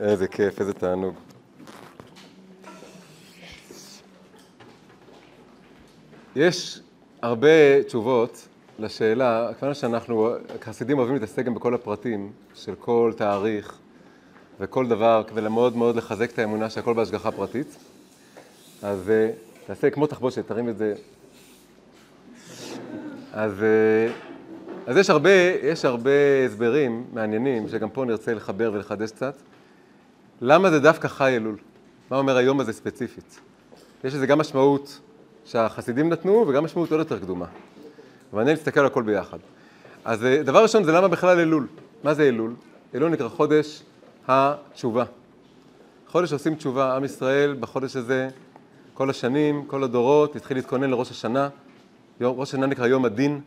[0.00, 1.14] איזה כיף, איזה תענוג.
[6.36, 6.80] יש
[7.22, 10.30] הרבה תשובות לשאלה, כיוון שאנחנו,
[10.62, 13.78] חסידים אוהבים להתעסק גם בכל הפרטים של כל תאריך
[14.60, 17.76] וכל דבר, ולמאוד מאוד לחזק את האמונה שהכל בהשגחה פרטית,
[18.82, 19.30] אז אה,
[19.66, 20.94] תעשה כמו תחבושת, תרים את זה.
[23.32, 24.12] אז, אה,
[24.88, 25.30] אז יש, הרבה,
[25.62, 26.10] יש הרבה
[26.46, 29.34] הסברים מעניינים, שגם פה נרצה לחבר ולחדש קצת.
[30.40, 31.56] למה זה דווקא חי אלול?
[32.10, 33.40] מה אומר היום הזה ספציפית?
[34.04, 35.00] יש לזה גם משמעות
[35.44, 37.46] שהחסידים נתנו וגם משמעות עוד יותר קדומה.
[38.32, 39.38] ואני נסתכל על הכל ביחד.
[40.04, 41.66] אז אה, דבר ראשון זה למה בכלל אלול.
[42.04, 42.54] מה זה אלול?
[42.94, 43.82] אלול נקרא חודש
[44.28, 45.04] התשובה.
[46.06, 48.28] חודש עושים תשובה, עם ישראל בחודש הזה,
[48.94, 51.48] כל השנים, כל הדורות, התחיל להתכונן לראש השנה.
[52.20, 53.40] ראש השנה נקרא יום הדין,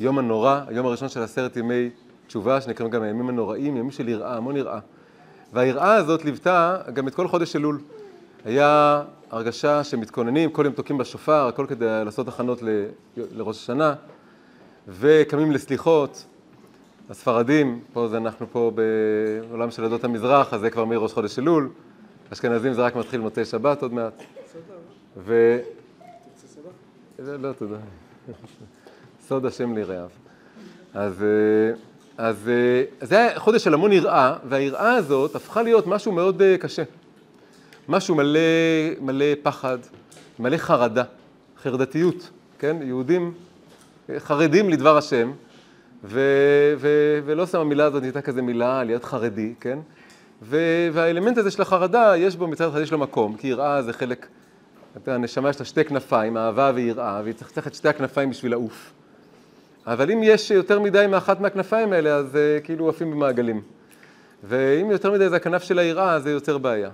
[0.00, 1.90] יום הנורא, היום הראשון של עשרת ימי
[2.26, 4.78] תשובה, שנקראים גם הימים הנוראים, ימים של יראה, המון יראה.
[5.52, 7.80] והיראה הזאת ליוותה גם את כל חודש אלול.
[8.44, 12.68] היה הרגשה שמתכוננים, כל יום תוקעים בשופר, הכל כדי לעשות הכנות ל,
[13.16, 13.94] לראש השנה,
[14.88, 16.24] וקמים לסליחות.
[17.10, 18.72] הספרדים, פה זה אנחנו פה
[19.50, 21.70] בעולם של עדות המזרח, אז זה כבר מראש חודש אלול.
[22.32, 24.22] אשכנזים זה רק מתחיל מוצאי שבת עוד מעט.
[25.16, 25.58] ו...
[27.18, 27.76] לא, תודה.
[29.28, 30.10] סוד השם רעב.
[30.94, 31.24] אז,
[32.18, 32.50] אז,
[33.00, 36.82] אז זה היה חודש של המון יראה, והיראה הזאת הפכה להיות משהו מאוד קשה.
[37.88, 38.40] משהו מלא,
[39.00, 39.78] מלא פחד,
[40.38, 41.02] מלא חרדה,
[41.62, 42.76] חרדתיות, כן?
[42.82, 43.34] יהודים
[44.18, 45.32] חרדים לדבר השם,
[46.04, 46.20] ו,
[46.78, 46.88] ו,
[47.24, 49.78] ולא שם המילה הזאת נהייתה כזה מילה, להיות חרדי, כן?
[50.42, 50.58] ו,
[50.92, 54.26] והאלמנט הזה של החרדה, יש בו מצד אחד יש לו מקום, כי יראה זה חלק,
[54.92, 58.52] אתה יודע, הנשמה יש לה שתי כנפיים, אהבה ויראה, והיא צריכה את שתי הכנפיים בשביל
[58.52, 58.92] לעוף.
[59.86, 63.62] אבל אם יש יותר מדי מאחת מהכנפיים האלה, אז uh, כאילו עפים במעגלים.
[64.44, 66.90] ואם יותר מדי זה הכנף של היראה, זה יוצר בעיה.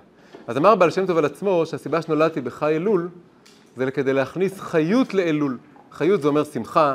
[0.47, 3.09] אז אמר בעל שם טוב על עצמו שהסיבה שנולדתי בחי אלול
[3.77, 5.59] זה כדי להכניס חיות לאלול.
[5.93, 6.95] חיות זה אומר שמחה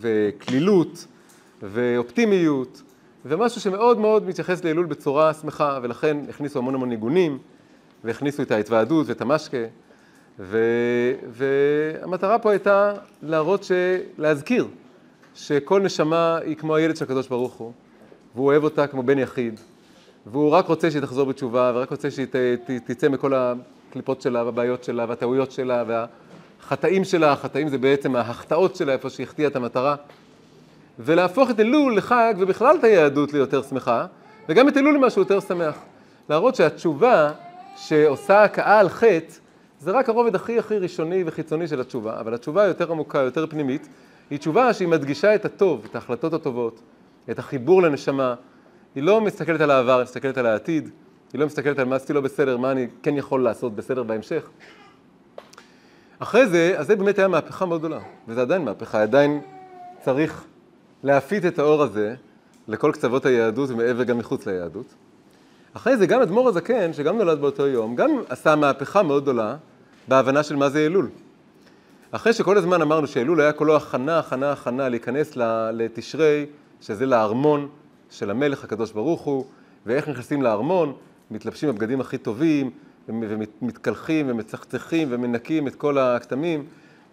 [0.00, 1.06] וכלילות
[1.62, 2.82] ואופטימיות
[3.24, 7.38] ומשהו שמאוד מאוד מתייחס לאלול בצורה שמחה ולכן הכניסו המון המון ניגונים
[8.04, 9.58] והכניסו את ההתוועדות ואת המשקה
[10.38, 10.58] ו...
[11.30, 13.72] והמטרה פה הייתה להראות, ש...
[14.18, 14.66] להזכיר
[15.34, 17.72] שכל נשמה היא כמו הילד של הקדוש ברוך הוא
[18.34, 19.60] והוא אוהב אותה כמו בן יחיד
[20.26, 24.44] והוא רק רוצה שהיא תחזור בתשובה, ורק רוצה שהיא ת, ת, תצא מכל הקליפות שלה,
[24.44, 29.56] והבעיות שלה, והטעויות שלה, והחטאים שלה, החטאים זה בעצם ההחטאות שלה, איפה שהיא החטיאה את
[29.56, 29.96] המטרה.
[30.98, 34.06] ולהפוך את אלול לחג, ובכלל את היהדות ליותר שמחה,
[34.48, 35.78] וגם את אלול למשהו יותר שמח.
[36.28, 37.32] להראות שהתשובה
[37.76, 39.34] שעושה הכאה על חטא,
[39.84, 43.88] זה רק הרובד הכי הכי ראשוני וחיצוני של התשובה, אבל התשובה היותר עמוקה, יותר פנימית,
[44.30, 46.80] היא תשובה שהיא מדגישה את הטוב, את ההחלטות הטובות,
[47.30, 48.34] את החיבור לנשמה,
[48.94, 50.90] היא לא מסתכלת על העבר, היא מסתכלת על העתיד,
[51.32, 54.48] היא לא מסתכלת על מה עשיתי לא בסדר, מה אני כן יכול לעשות בסדר בהמשך.
[56.18, 59.40] אחרי זה, אז זה באמת היה מהפכה מאוד גדולה, וזה עדיין מהפכה, עדיין
[60.00, 60.44] צריך
[61.02, 62.14] להפיץ את האור הזה
[62.68, 64.94] לכל קצוות היהדות ומעבר גם מחוץ ליהדות.
[65.74, 69.56] אחרי זה גם אדמו"ר הזקן, שגם נולד באותו יום, גם עשה מהפכה מאוד גדולה
[70.08, 71.08] בהבנה של מה זה אלול.
[72.10, 75.32] אחרי שכל הזמן אמרנו שאלול היה כולו הכנה, הכנה, הכנה להיכנס
[75.72, 76.46] לתשרי,
[76.80, 77.68] שזה לארמון,
[78.10, 79.44] של המלך הקדוש ברוך הוא,
[79.86, 80.92] ואיך נכנסים לארמון,
[81.30, 82.70] מתלבשים בבגדים הכי טובים,
[83.08, 86.64] ומתקלחים ומצחצחים ומנקים את כל הכתמים,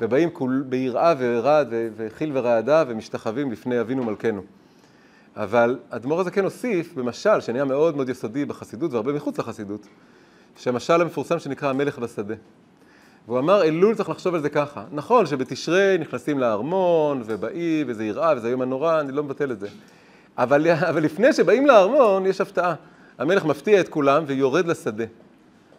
[0.02, 1.68] ובאים כול, ביראה ורעד
[1.98, 4.42] וחיל ורעדה ומשתחווים לפני אבינו מלכנו.
[5.36, 9.88] אבל אדמו"ר הזקן הוסיף במשל, שנהיה מאוד מאוד יסודי בחסידות והרבה מחוץ לחסידות,
[10.58, 12.36] שהמשל המפורסם שנקרא המלך בשדה.
[13.28, 14.84] והוא אמר, אלול צריך לחשוב על זה ככה.
[14.92, 19.68] נכון שבתשרי נכנסים לארמון ובאים וזה יראה וזה היום הנורא, אני לא מבטל את זה.
[20.38, 22.74] אבל, אבל לפני שבאים לארמון יש הפתעה.
[23.18, 25.04] המלך מפתיע את כולם ויורד לשדה.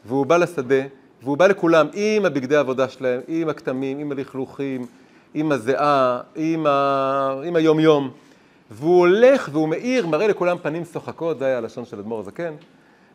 [0.05, 0.83] והוא בא לשדה,
[1.23, 4.87] והוא בא לכולם עם הבגדי העבודה שלהם, עם הכתמים, עם הלכלוכים,
[5.35, 7.41] עם הזיעה, עם, ה...
[7.45, 8.11] עם היום-יום.
[8.71, 12.55] והוא הולך והוא מאיר, מראה לכולם פנים צוחקות, זה היה הלשון של אדמו"ר הזקן,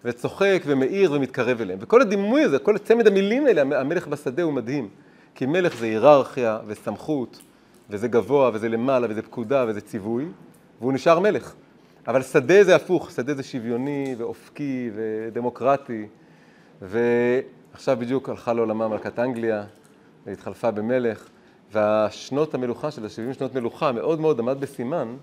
[0.06, 1.80] וצוחק ומאיר ומתקרב אליהם.
[1.82, 4.90] וכל הדימוי הזה, כל צמד המילים האלה, המלך בשדה הוא מדהים.
[5.36, 7.42] כי מלך זה היררכיה וסמכות,
[7.90, 10.26] וזה גבוה וזה למעלה וזה פקודה וזה ציווי.
[10.82, 11.54] והוא נשאר מלך.
[12.08, 16.08] אבל שדה זה הפוך, שדה זה שוויוני ואופקי ודמוקרטי.
[16.82, 19.64] ועכשיו בדיוק הלכה לעולמה מלכת אנגליה,
[20.26, 21.28] והתחלפה במלך,
[21.72, 25.16] והשנות המלוכה של ה-70 שנות מלוכה מאוד מאוד עמד בסימן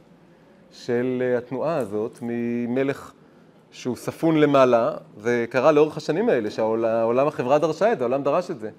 [0.73, 3.13] של התנועה הזאת ממלך
[3.75, 8.51] שהוא ספון למעלה, זה קרה לאורך השנים האלה, שהעולם החברה דרשה את זה, העולם דרש
[8.51, 8.71] את זה,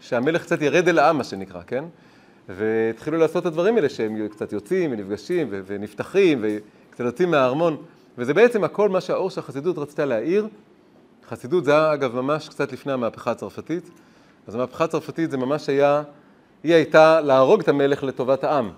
[0.00, 1.84] שהמלך קצת ירד אל העם, מה שנקרא, כן?
[2.48, 7.76] והתחילו לעשות את הדברים האלה שהם קצת יוצאים ונפגשים ונפתחים וקצת יוצאים מהארמון
[8.18, 10.48] וזה בעצם הכל מה שהאור של החסידות רצתה להעיר.
[11.28, 13.90] חסידות זה היה אגב ממש קצת לפני המהפכה הצרפתית
[14.46, 16.02] אז המהפכה הצרפתית זה ממש היה
[16.62, 18.70] היא הייתה להרוג את המלך לטובת העם.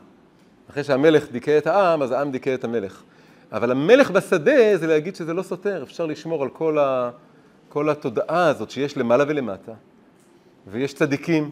[0.70, 3.02] אחרי שהמלך דיכא את העם, אז העם דיכא את המלך.
[3.52, 7.10] אבל המלך בשדה זה להגיד שזה לא סותר, אפשר לשמור על כל, ה,
[7.68, 9.72] כל התודעה הזאת שיש למעלה ולמטה,
[10.66, 11.50] ויש צדיקים,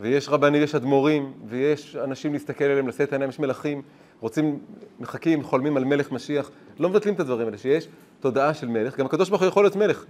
[0.00, 3.82] ויש רבנים, ויש אדמו"רים, ויש אנשים להסתכל עליהם, לשאת עיניים, יש מלכים,
[4.20, 4.58] רוצים,
[5.00, 7.88] מחכים, חולמים על מלך משיח, לא מבטלים את הדברים האלה, שיש
[8.20, 10.04] תודעה של מלך, גם הקדוש ברוך הוא יכול להיות מלך.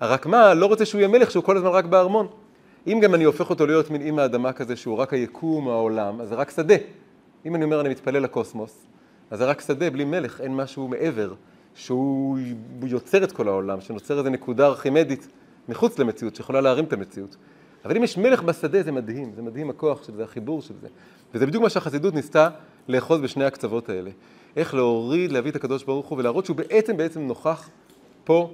[0.00, 2.26] רק מה, לא רוצה שהוא יהיה מלך, שהוא כל הזמן רק בארמון.
[2.86, 6.28] אם גם אני הופך אותו להיות מין אימא אדמה כזה, שהוא רק היקום, העולם, אז
[6.28, 6.74] זה רק שדה.
[7.46, 8.86] אם אני אומר, אני מתפלל לקוסמוס,
[9.30, 11.34] אז זה רק שדה, בלי מלך, אין משהו מעבר,
[11.74, 12.38] שהוא
[12.82, 15.28] יוצר את כל העולם, שנוצר איזו נקודה ארכימדית
[15.68, 17.36] מחוץ למציאות, שיכולה להרים את המציאות.
[17.84, 20.88] אבל אם יש מלך בשדה, זה מדהים, זה מדהים הכוח של זה, החיבור של זה.
[21.34, 22.48] וזה בדיוק מה שהחסידות ניסתה
[22.88, 24.10] לאחוז בשני הקצוות האלה.
[24.56, 27.68] איך להוריד, להביא את הקדוש ברוך הוא ולהראות שהוא בעצם בעצם נוכח
[28.24, 28.50] פה,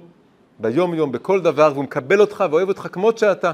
[0.59, 3.51] ביום-יום, בכל דבר, והוא מקבל אותך ואוהב אותך כמות שאתה.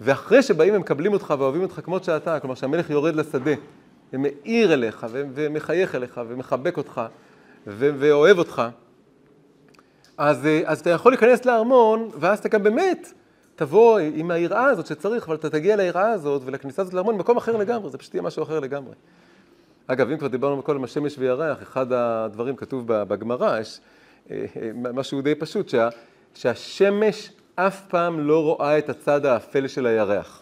[0.00, 3.54] ואחרי שבאים ומקבלים אותך ואוהבים אותך כמות שאתה, כלומר שהמלך יורד לשדה
[4.12, 7.00] ומאיר אליך ומחייך אליך ומחבק אותך
[7.66, 8.62] ואוהב אותך,
[10.18, 13.12] אז, אז אתה יכול להיכנס לארמון, ואז אתה גם באמת
[13.56, 17.56] תבוא עם היראה הזאת שצריך, אבל אתה תגיע ליראה הזאת ולכניסה הזאת לארמון במקום אחר
[17.56, 18.94] לגמרי, זה פשוט יהיה משהו אחר לגמרי.
[19.86, 23.80] אגב, אם כבר דיברנו קודם על השמש וירח, אחד הדברים כתוב בגמרא, יש
[24.30, 25.88] אה, אה, משהו די פשוט, שה,
[26.34, 30.39] שהשמש אף פעם לא רואה את הצד האפל של הירח.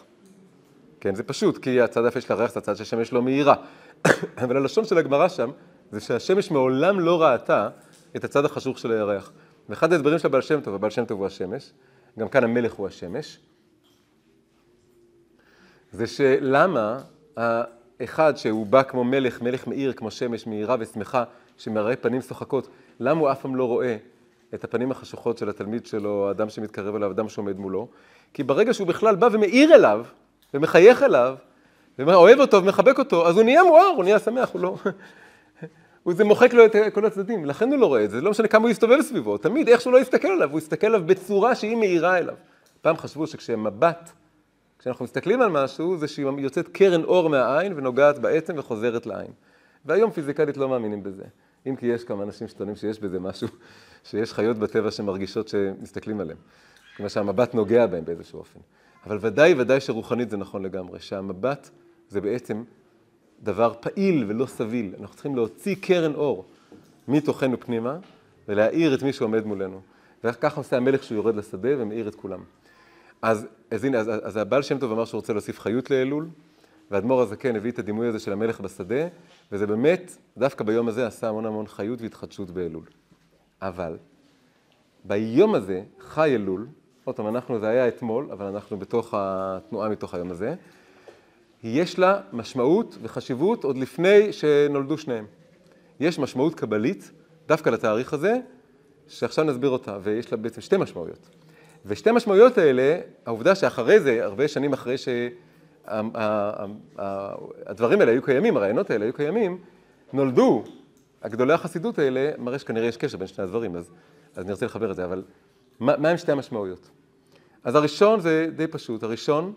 [1.01, 3.55] כן, זה פשוט, כי הצד האפל של הירח זה הצד שהשמש לא מאירה.
[4.43, 5.49] אבל הלשון של הגמרא שם,
[5.91, 7.69] זה שהשמש מעולם לא ראתה
[8.15, 9.31] את הצד החשוך של הירח.
[9.69, 11.71] ואחד ההסברים של הבעל שם טוב, הבעל שם טוב הוא השמש,
[12.19, 13.39] גם כאן המלך הוא השמש,
[15.91, 16.99] זה שלמה
[17.37, 21.23] האחד שהוא בא כמו מלך, מלך מאיר כמו שמש, מאירה ושמחה,
[21.57, 22.67] שמראה פנים שוחקות,
[22.99, 23.97] למה הוא אף פעם לא רואה
[24.53, 27.87] את הפנים החשוכות של התלמיד שלו, האדם שמתקרב אליו, האדם שעומד מולו?
[28.33, 30.05] כי ברגע שהוא בכלל בא ומאיר אליו,
[30.53, 31.35] ומחייך אליו,
[31.99, 34.75] ואוהב אותו ומחבק אותו, אז הוא נהיה מואר, הוא נהיה שמח, הוא לא...
[36.17, 38.63] זה מוחק לו את כל הצדדים, לכן הוא לא רואה את זה, לא משנה כמה
[38.63, 42.17] הוא יסתובב סביבו, תמיד איך שהוא לא יסתכל עליו, הוא יסתכל עליו בצורה שהיא מאירה
[42.17, 42.35] אליו.
[42.81, 44.09] פעם חשבו שכשמבט,
[44.79, 49.31] כשאנחנו מסתכלים על משהו, זה שהיא יוצאת קרן אור מהעין ונוגעת בעצם וחוזרת לעין.
[49.85, 51.23] והיום פיזיקלית לא מאמינים בזה.
[51.67, 53.47] אם כי יש כמה אנשים שטוענים שיש בזה משהו,
[54.09, 56.37] שיש חיות בטבע שמרגישות שמסתכלים עליהן.
[56.97, 58.59] כלומר שהמבט נוגע בהם באיזשהו אופן.
[59.05, 61.69] אבל ודאי ודאי שרוחנית זה נכון לגמרי, שהמבט
[62.09, 62.63] זה בעצם
[63.43, 64.95] דבר פעיל ולא סביל.
[64.99, 66.45] אנחנו צריכים להוציא קרן אור
[67.07, 67.97] מתוכנו פנימה
[68.47, 69.81] ולהאיר את מי שעומד מולנו.
[70.23, 72.43] וככה עושה המלך שהוא יורד לשדה ומאיר את כולם.
[73.21, 76.27] אז, אז הנה, אז, אז הבעל שם טוב אמר שהוא רוצה להוסיף חיות לאלול,
[76.91, 79.07] והאדמו"ר הזקן הביא את הדימוי הזה של המלך בשדה,
[79.51, 82.83] וזה באמת, דווקא ביום הזה עשה המון המון חיות והתחדשות באלול.
[83.61, 83.97] אבל
[85.03, 86.67] ביום הזה חי אלול,
[87.03, 90.53] עוד פעם, אנחנו, זה היה אתמול, אבל אנחנו בתוך התנועה מתוך היום הזה,
[91.63, 95.25] יש לה משמעות וחשיבות עוד לפני שנולדו שניהם.
[95.99, 97.11] יש משמעות קבלית
[97.47, 98.35] דווקא לתאריך הזה,
[99.07, 101.29] שעכשיו נסביר אותה, ויש לה בעצם שתי משמעויות.
[101.85, 104.95] ושתי המשמעויות האלה, העובדה שאחרי זה, הרבה שנים אחרי
[107.67, 109.57] שהדברים האלה היו קיימים, הרעיונות האלה היו קיימים,
[110.13, 110.63] נולדו
[111.21, 113.91] הגדולי החסידות האלה, מראה שכנראה יש קשר בין שני הדברים, אז,
[114.35, 115.23] אז אני רוצה לחבר את זה, אבל
[115.79, 116.89] מה, מה הם שתי המשמעויות?
[117.63, 119.53] אז הראשון זה די פשוט, הראשון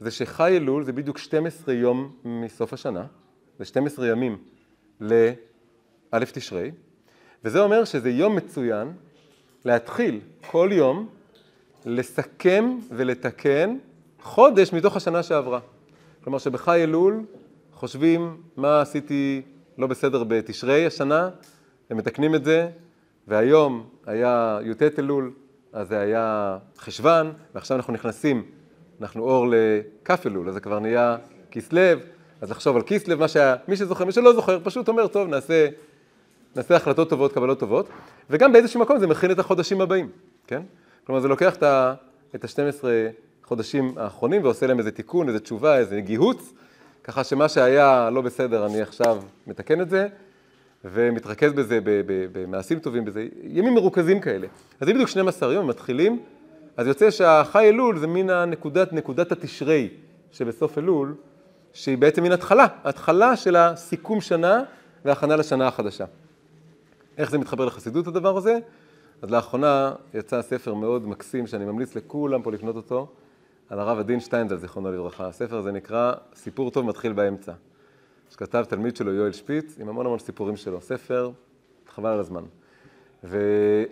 [0.00, 3.06] זה שחי אלול זה בדיוק 12 יום מסוף השנה,
[3.58, 4.38] זה 12 ימים
[5.00, 6.70] לאלף תשרי,
[7.44, 8.92] וזה אומר שזה יום מצוין
[9.64, 11.08] להתחיל כל יום
[11.84, 13.76] לסכם ולתקן
[14.22, 15.60] חודש מתוך השנה שעברה.
[16.24, 17.24] כלומר שבחי אלול
[17.72, 19.42] חושבים מה עשיתי
[19.78, 21.30] לא בסדר בתשרי השנה,
[21.90, 22.68] הם מתקנים את זה,
[23.28, 25.32] והיום היה י"ט אלול,
[25.74, 28.42] אז זה היה חשוון, ועכשיו אנחנו נכנסים
[29.00, 31.16] אנחנו אור לכף אלול, אז זה כבר נהיה
[31.50, 31.80] כסלו,
[32.40, 35.68] אז לחשוב על כסלו, מה שהיה, מי שזוכר, מי שלא זוכר, פשוט אומר, טוב, נעשה,
[36.56, 37.88] נעשה החלטות טובות, קבלות טובות,
[38.30, 40.08] וגם באיזשהו מקום זה מכין את החודשים הבאים,
[40.46, 40.62] כן?
[41.06, 42.84] כלומר, זה לוקח את ה-12
[43.44, 46.52] חודשים האחרונים ועושה להם איזה תיקון, איזה תשובה, איזה גיהוץ,
[47.04, 50.08] ככה שמה שהיה לא בסדר, אני עכשיו מתקן את זה,
[50.84, 51.78] ומתרכז בזה
[52.32, 54.46] במעשים טובים, בזה, ימים מרוכזים כאלה.
[54.80, 56.22] אז זה בדיוק 12 יום, מתחילים
[56.76, 59.88] אז יוצא שהחי אלול זה מן הנקודת, נקודת התשרי
[60.32, 61.14] שבסוף אלול,
[61.72, 64.62] שהיא בעצם מן התחלה, התחלה של הסיכום שנה
[65.04, 66.04] והכנה לשנה החדשה.
[67.18, 68.58] איך זה מתחבר לחסידות הדבר הזה?
[69.22, 73.06] אז לאחרונה יצא ספר מאוד מקסים שאני ממליץ לכולם פה לקנות אותו,
[73.68, 75.26] על הרב עדין שטיינזל, זיכרונו לברכה.
[75.26, 77.52] הספר הזה נקרא סיפור טוב מתחיל באמצע,
[78.30, 80.80] שכתב תלמיד שלו יואל שפיץ עם המון המון סיפורים שלו.
[80.80, 81.30] ספר,
[81.94, 82.42] חבל על הזמן.
[83.24, 83.38] ו...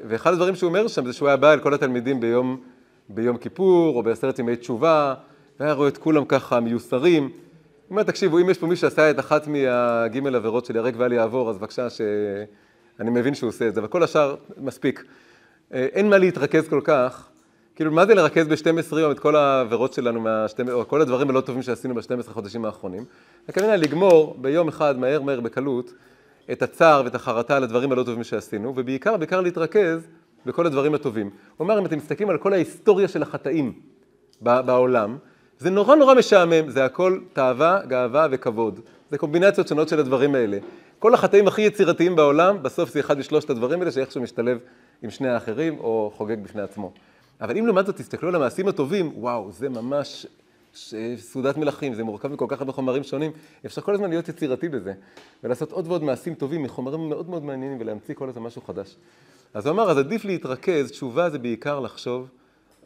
[0.09, 2.61] ואחד הדברים שהוא אומר שם זה שהוא היה בא אל כל התלמידים ביום
[3.09, 5.15] ביום כיפור או בעשרת ימי תשובה,
[5.61, 7.31] והיה רואה את כולם ככה מיוסרים,
[7.91, 11.51] אומר, תקשיבו, אם יש פה מישהו שעשה את אחת מהגימל עבירות של ירק ואל יעבור,
[11.51, 15.05] אז בבקשה שאני מבין שהוא עושה את זה, אבל כל השאר מספיק.
[15.75, 17.29] אה, אין מה להתרכז כל כך.
[17.77, 21.41] כאילו, מה זה לרכז ב-12 יום את כל העבירות שלנו, מה או כל הדברים הלא
[21.41, 23.05] טובים שעשינו ב-12 חודשים האחרונים?
[23.49, 25.93] הכוונה לגמור ביום אחד, מהר מהר, בקלות,
[26.53, 30.09] את הצער ואת החרטה על הדברים הלא טובים שעשינו, ובעיקר, בעיקר להתרכז
[30.47, 31.27] בכל הדברים הטובים.
[31.27, 33.73] הוא אומר, אם אתם מסתכלים על כל ההיסטוריה של החטאים
[34.41, 35.19] בעולם,
[35.59, 38.81] זה נורא נורא משעמם, זה הכל תאווה, גאווה וכבוד.
[39.11, 40.59] זה קומבינציות שונות של הדברים האלה.
[40.99, 44.59] כל החטאים הכי יצירתיים בעולם, בסוף זה אחד משלושת הדברים האלה שאיכשהו משתלב
[45.03, 46.93] עם שני האחרים או חוגג בפני עצמו.
[47.43, 50.27] אבל אם לעומת זאת תסתכלו על המעשים הטובים, וואו, זה ממש
[51.17, 53.33] סעודת מלכים, זה מורכב מכל כך הרבה חומרים שונים,
[53.67, 54.93] אפשר כל הזמן להיות יצירתי בזה,
[55.45, 58.97] ולעשות עוד ועוד מעשים טובים מחומרים מאוד מאוד מעניינים ולהמציא כל הזמן משהו חדש.
[59.55, 62.29] אז הוא אמר, אז עדיף להתרכז, תשובה זה בעיקר לחשוב,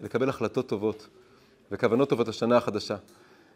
[0.00, 1.09] לקבל החלטות טובות
[1.70, 2.96] וכוונות טובות לשנה החדשה.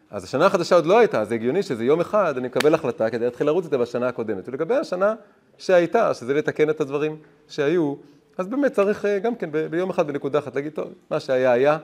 [0.09, 3.25] אז השנה החדשה עוד לא הייתה, זה הגיוני שזה יום אחד, אני מקבל החלטה כדי
[3.25, 4.49] להתחיל לרוץ איתה בשנה הקודמת.
[4.49, 5.15] ולגבי השנה
[5.57, 7.95] שהייתה, שזה לתקן את הדברים שהיו,
[8.41, 11.77] אז באמת צריך אה, גם כן ביום אחד בנקודה אחת להגיד, טוב, מה שהיה היה,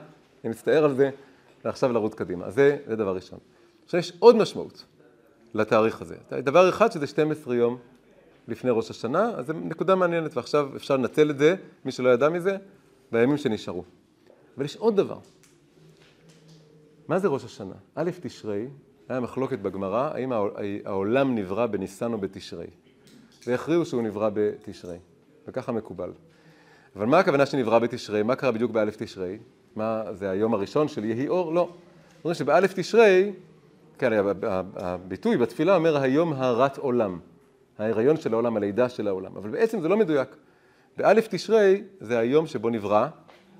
[0.44, 1.10] אני מצטער על זה,
[1.64, 2.50] ועכשיו לרוץ קדימה.
[2.50, 3.38] זה, זה דבר ראשון.
[3.84, 4.84] עכשיו יש עוד משמעות
[5.54, 6.16] לתאריך הזה.
[6.32, 7.78] דבר אחד שזה 12 יום
[8.48, 11.54] לפני ראש השנה, אז זו נקודה מעניינת, ועכשיו אפשר לנצל את זה,
[11.84, 12.56] מי שלא ידע מזה,
[13.12, 13.84] בימים שנשארו.
[14.56, 15.18] אבל יש עוד דבר.
[17.08, 17.74] מה זה ראש השנה?
[17.94, 18.66] א' תשרי,
[19.08, 20.32] היה מחלוקת בגמרא, האם
[20.84, 22.70] העולם נברא בניסן או בתשרי.
[23.46, 24.98] והכריעו שהוא נברא בתשרי,
[25.48, 26.10] וככה מקובל.
[26.98, 28.22] אבל מה הכוונה שנברא בתשרי?
[28.22, 29.38] מה קרה בדיוק באלף תשרי?
[29.76, 31.54] מה, זה היום הראשון של יהי אור?
[31.54, 31.68] לא.
[32.24, 33.32] אומרים שבאלף תשרי,
[33.98, 34.12] כן,
[34.76, 37.18] הביטוי בתפילה אומר היום הרת עולם.
[37.78, 39.36] ההיריון של העולם, הלידה של העולם.
[39.36, 40.28] אבל בעצם זה לא מדויק.
[40.96, 43.08] באלף תשרי זה היום שבו נברא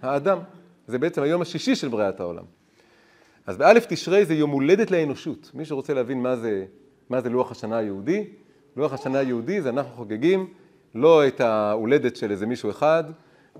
[0.02, 0.38] האדם.
[0.86, 2.44] זה בעצם היום השישי של בריאת העולם.
[3.46, 5.50] אז באלף תשרי זה יום הולדת לאנושות.
[5.54, 6.64] מי שרוצה להבין מה זה,
[7.10, 8.26] מה זה לוח השנה היהודי,
[8.76, 10.48] לוח השנה היהודי זה אנחנו חוגגים
[10.94, 13.04] לא את ההולדת של איזה מישהו אחד,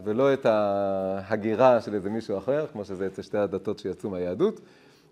[0.05, 4.61] ולא את ההגירה של איזה מישהו אחר, כמו שזה אצל שתי הדתות שיצאו מהיהדות,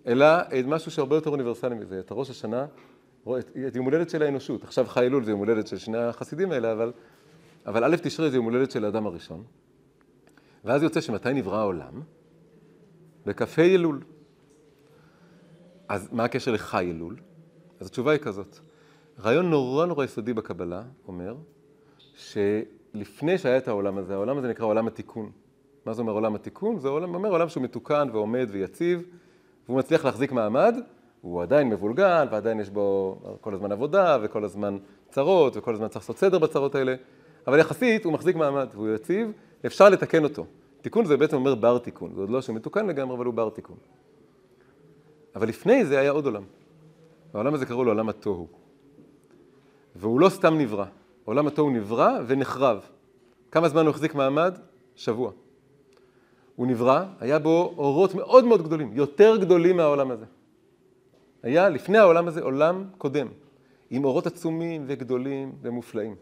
[0.06, 0.26] אלא
[0.66, 2.66] משהו שהרבה יותר אוניברסלי מזה, את הראש השנה,
[3.68, 4.64] את יום הולדת של האנושות.
[4.64, 6.92] עכשיו חי אלול זה יום הולדת של שני החסידים האלה, אבל,
[7.66, 9.44] אבל א' תשרי זה יום הולדת של האדם הראשון.
[10.64, 12.02] ואז יוצא שמתי נברא העולם?
[13.26, 14.00] בכ"ה אלול.
[15.88, 17.16] אז מה הקשר לחי אלול?
[17.80, 18.58] אז התשובה היא כזאת.
[19.20, 21.36] רעיון נורא נורא יסודי בקבלה אומר
[22.96, 25.30] שלפני שהיה את העולם הזה, העולם הזה נקרא עולם התיקון.
[25.86, 26.78] מה זה אומר עולם התיקון?
[26.78, 29.02] זה עולם, אומר עולם שהוא מתוקן ועומד ויציב,
[29.66, 30.76] והוא מצליח להחזיק מעמד,
[31.20, 34.78] הוא עדיין מבולגן, ועדיין יש בו כל הזמן עבודה, וכל הזמן
[35.08, 36.94] צרות, וכל הזמן צריך לעשות סדר בצרות האלה,
[37.46, 39.32] אבל יחסית הוא מחזיק מעמד, והוא יציב,
[39.66, 40.46] אפשר לתקן אותו.
[40.82, 43.48] תיקון זה בעצם אומר בר תיקון, זה עוד לא שהוא מתוקן לגמרי, אבל הוא בר
[43.48, 43.76] תיקון.
[45.34, 46.42] אבל לפני זה היה עוד עולם.
[47.34, 48.48] העולם הזה קראו לו עולם התוהו.
[49.96, 50.84] והוא לא סתם נברא.
[51.26, 52.80] עולם התוהו נברא ונחרב.
[53.50, 54.58] כמה זמן הוא החזיק מעמד?
[54.96, 55.32] שבוע.
[56.56, 60.24] הוא נברא, היה בו אורות מאוד מאוד גדולים, יותר גדולים מהעולם הזה.
[61.42, 63.28] היה לפני העולם הזה עולם קודם,
[63.90, 66.14] עם אורות עצומים וגדולים ומופלאים.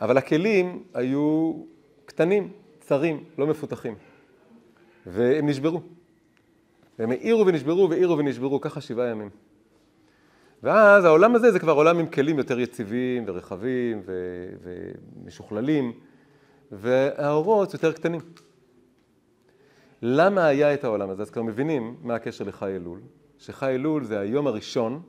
[0.00, 1.52] אבל הכלים היו
[2.04, 3.94] קטנים, צרים, לא מפותחים.
[5.06, 5.80] והם נשברו.
[6.98, 9.30] והם העירו ונשברו והעירו ונשברו, ככה שבעה ימים.
[10.62, 14.48] ואז העולם הזה זה כבר עולם עם כלים יותר יציבים ורחבים ו-
[15.22, 15.92] ומשוכללים,
[16.72, 18.20] והאורות יותר קטנים.
[20.02, 21.22] למה היה את העולם הזה?
[21.22, 23.00] אז כבר מבינים מה הקשר לחי אלול,
[23.38, 25.02] שחי אלול זה היום הראשון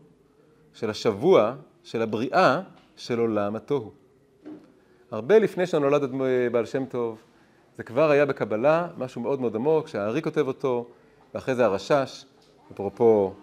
[0.73, 2.61] של השבוע של הבריאה
[2.95, 3.91] של עולם התוהו.
[5.11, 6.11] הרבה לפני שנולד
[6.51, 7.23] בעל שם טוב,
[7.77, 10.87] זה כבר היה בקבלה, משהו מאוד מאוד עמוק, שהארי כותב אותו,
[11.33, 12.25] ואחרי זה הרשש,
[12.71, 13.33] אפרופו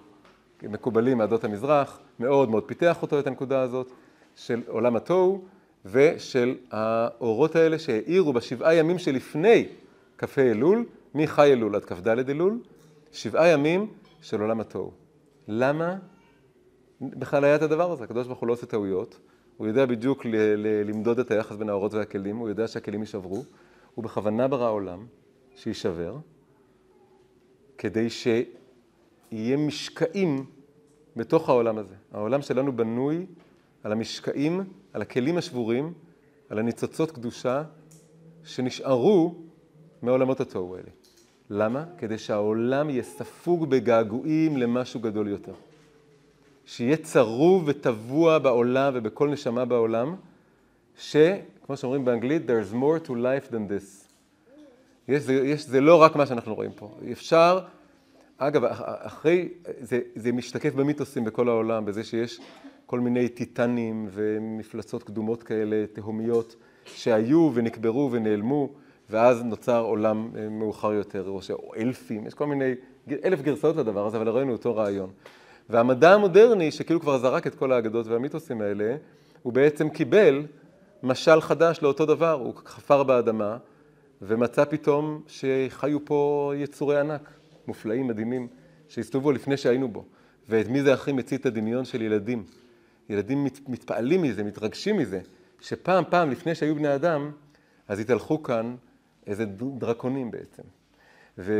[0.63, 3.93] מקובלים מעדות המזרח, מאוד מאוד פיתח אותו את הנקודה הזאת
[4.37, 5.45] של עולם התוהו
[5.85, 9.69] ושל האורות האלה שהאירו בשבעה ימים שלפני
[10.19, 10.85] כ"ה אלול,
[11.15, 12.59] מחי אלול עד כ"ד אלול,
[13.13, 13.87] שבעה ימים
[14.21, 14.93] של עולם התוהו.
[15.49, 15.97] למה
[17.01, 18.05] בכלל היה את הדבר הזה?
[18.05, 19.19] הקדוש ברוך הוא לא עושה טעויות,
[19.57, 23.45] הוא יודע בדיוק ל- ל- למדוד את היחס בין האורות והכלים, הוא יודע שהכלים יישברו,
[23.95, 25.07] הוא בכוונה ברא עולם
[25.57, 26.17] שיישבר,
[27.79, 28.11] כדי
[29.31, 30.45] שיהיה משקעים
[31.17, 31.95] בתוך העולם הזה.
[32.13, 33.27] העולם שלנו בנוי
[33.83, 35.93] על המשקעים, על הכלים השבורים,
[36.49, 37.63] על הניצוצות קדושה
[38.45, 39.35] שנשארו
[40.03, 40.91] מעולמות התוהו האלה.
[41.51, 41.85] למה?
[41.99, 45.53] כדי שהעולם יהיה ספוג בגעגועים למשהו גדול יותר.
[46.67, 50.17] שיהיה צרוב וטבוע בעולם ובכל נשמה בעולם,
[50.99, 54.09] שכמו שאומרים באנגלית, there's more to life than this.
[55.09, 56.91] יש, זה, יש, זה לא רק מה שאנחנו רואים פה.
[57.13, 57.61] אפשר,
[58.41, 59.49] אגב, אחרי,
[59.81, 62.41] זה, זה משתקף במיתוסים בכל העולם, בזה שיש
[62.87, 68.69] כל מיני טיטנים ומפלצות קדומות כאלה, תהומיות, שהיו ונקברו ונעלמו,
[69.11, 72.75] ואז נוצר עולם אה, מאוחר יותר, או אלפים, יש כל מיני,
[73.25, 75.11] אלף גרסאות לדבר הזה, אבל ראינו אותו רעיון.
[75.71, 78.97] והמדע המודרני, שכאילו כבר זרק את כל האגדות והמיתוסים האלה,
[79.43, 80.47] הוא בעצם קיבל
[81.03, 83.57] משל חדש לאותו דבר, הוא חפר באדמה
[84.23, 87.38] ומצא פתאום שחיו פה יצורי ענק,
[87.69, 88.49] מופלאים, מדהימים,
[88.89, 90.05] שהסתובבו לפני שהיינו בו.
[90.49, 92.45] ואת מי זה הכי מצית הדמיון של ילדים.
[93.09, 95.21] ילדים מת, מתפעלים מזה, מתרגשים מזה,
[95.61, 97.31] שפעם פעם לפני שהיו בני אדם,
[97.89, 98.77] אז התהלכו כאן
[99.27, 99.45] איזה
[99.79, 100.63] דרקונים בעצם.
[101.39, 101.53] ו,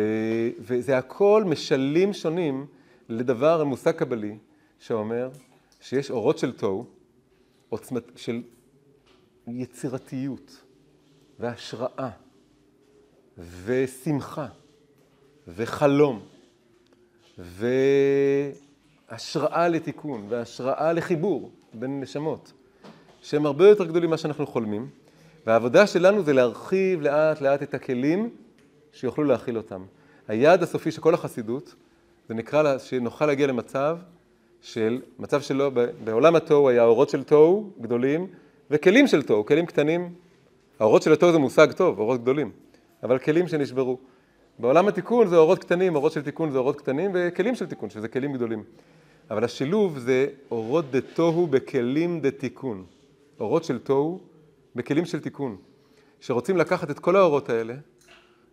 [0.59, 2.67] וזה הכל משלים שונים
[3.09, 4.39] לדבר, מושג קבלי,
[4.79, 5.31] שאומר
[5.81, 6.87] שיש אורות של תוהו,
[7.69, 8.43] עוצמת, של
[9.47, 10.63] יצירתיות
[11.39, 12.11] והשראה
[13.65, 14.47] ושמחה
[15.57, 16.21] וחלום
[19.09, 22.53] והשראה לתיקון והשראה לחיבור בין נשמות,
[23.23, 24.89] שהם הרבה יותר גדולים ממה שאנחנו חולמים,
[25.47, 28.31] והעבודה שלנו זה להרחיב לאט לאט את הכלים
[28.93, 29.85] שיוכלו להכיל אותם.
[30.29, 31.75] היעד הסופי של כל החסידות,
[32.29, 33.99] זה נקרא שנוכל להגיע למצב
[34.61, 35.71] של, מצב שלו,
[36.05, 38.27] בעולם התוהו היה אורות של תוהו גדולים
[38.71, 40.15] וכלים של תוהו, כלים קטנים.
[40.79, 42.51] האורות של התוהו זה מושג טוב, אורות גדולים,
[43.03, 43.99] אבל כלים שנשברו.
[44.59, 48.09] בעולם התיקון זה אורות קטנים, אורות של תיקון זה אורות קטנים וכלים של תיקון, שזה
[48.09, 48.63] כלים גדולים.
[49.31, 52.85] אבל השילוב זה אורות דה תוהו בכלים דה תיקון.
[53.41, 54.21] אורות של תוהו
[54.75, 55.57] בכלים של תיקון.
[56.21, 57.75] שרוצים לקחת את כל האורות האלה,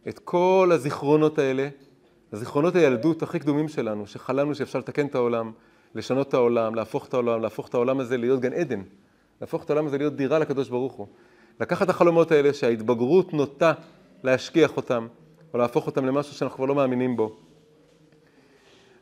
[0.07, 1.69] את כל הזיכרונות האלה,
[2.33, 5.51] הזיכרונות הילדות הכי קדומים שלנו, שחלמנו שאפשר לתקן את העולם,
[5.95, 8.81] לשנות את העולם, להפוך את העולם, להפוך את העולם הזה להיות גן עדן,
[9.41, 11.07] להפוך את העולם הזה להיות דירה לקדוש ברוך הוא.
[11.59, 13.73] לקחת את החלומות האלה שההתבגרות נוטה
[14.23, 15.07] להשכיח אותם,
[15.53, 17.35] או להפוך אותם למשהו שאנחנו כבר לא מאמינים בו.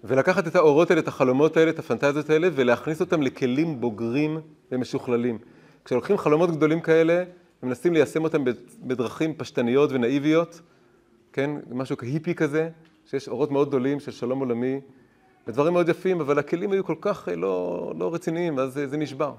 [0.04, 4.40] ולקחת את האורות האלה, את החלומות האלה, את הפנטזיות האלה, ולהכניס אותם לכלים בוגרים
[4.72, 5.38] ומשוכללים.
[5.86, 7.24] כשלוקחים חלומות גדולים כאלה,
[7.64, 8.44] ומנסים ליישם אותם
[8.82, 10.62] בדרכים פשטניות ונאיביות,
[11.34, 12.70] כן, משהו כהיפי כזה,
[13.06, 14.80] שיש אורות מאוד גדולים של שלום עולמי,
[15.48, 18.98] ודברים מאוד יפים, אבל הכלים היו כל כך אה, לא, לא רציניים, אז זה, זה
[18.98, 19.34] נשבר.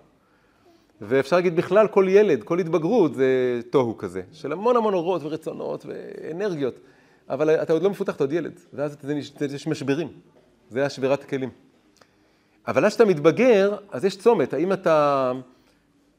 [1.00, 5.86] ואפשר להגיד בכלל, כל ילד, כל התבגרות זה תוהו כזה, של המון המון אורות ורצונות
[5.86, 6.74] ואנרגיות,
[7.30, 8.96] אבל אתה עוד לא מפותח, אתה עוד ילד, ואז
[9.54, 10.08] יש משברים,
[10.70, 11.50] זה השבירת הכלים.
[12.68, 15.32] אבל אז כשאתה מתבגר, אז יש צומת, האם אתה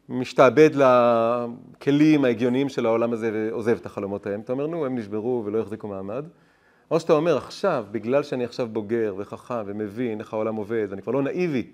[0.10, 5.44] משתעבד לכלים ההגיוניים של העולם הזה ועוזב את החלומות ההם, אתה אומר, נו, הם נשברו
[5.46, 6.26] ולא יחזיקו מעמד.
[6.92, 11.12] או שאתה אומר, עכשיו, בגלל שאני עכשיו בוגר וחכם ומבין איך העולם עובד, ואני כבר
[11.12, 11.68] לא נאיבי,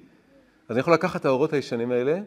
[0.69, 2.19] אז אני יכול לקחת את האורות הישנים האלה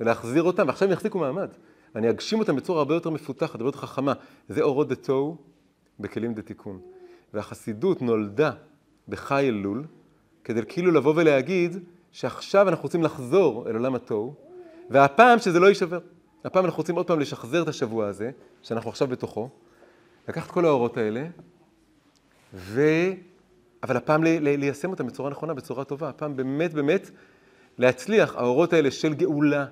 [0.00, 1.48] ולהחזיר אותם, ועכשיו הם יחזיקו מעמד.
[1.96, 4.12] אני אגשים אותם בצורה הרבה יותר מפותחת, הרבה יותר חכמה.
[4.48, 5.36] זה אורות דה תוהו
[6.00, 6.80] בכלים דה תיקון.
[7.34, 8.50] והחסידות נולדה
[9.08, 9.84] בחי אלול,
[10.44, 11.76] כדי כאילו לבוא ולהגיד
[12.12, 14.34] שעכשיו אנחנו רוצים לחזור אל עולם התוהו,
[14.90, 15.98] והפעם שזה לא יישבר.
[16.44, 18.30] הפעם אנחנו רוצים עוד פעם לשחזר את השבוע הזה,
[18.62, 19.48] שאנחנו עכשיו בתוכו,
[20.28, 21.26] לקחת כל האורות האלה,
[22.54, 22.82] ו...
[23.82, 24.28] אבל הפעם ל...
[24.28, 24.56] ל...
[24.56, 26.08] ליישם אותם בצורה נכונה, בצורה טובה.
[26.08, 27.10] הפעם באמת באמת
[27.78, 29.66] להצליח, האורות האלה של גאולה,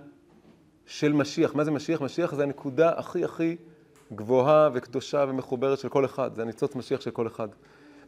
[0.87, 1.55] של משיח.
[1.55, 2.01] מה זה משיח?
[2.01, 3.57] משיח זה הנקודה הכי הכי
[4.13, 6.35] גבוהה וקדושה ומחוברת של כל אחד.
[6.35, 7.49] זה הניצוץ משיח של כל אחד.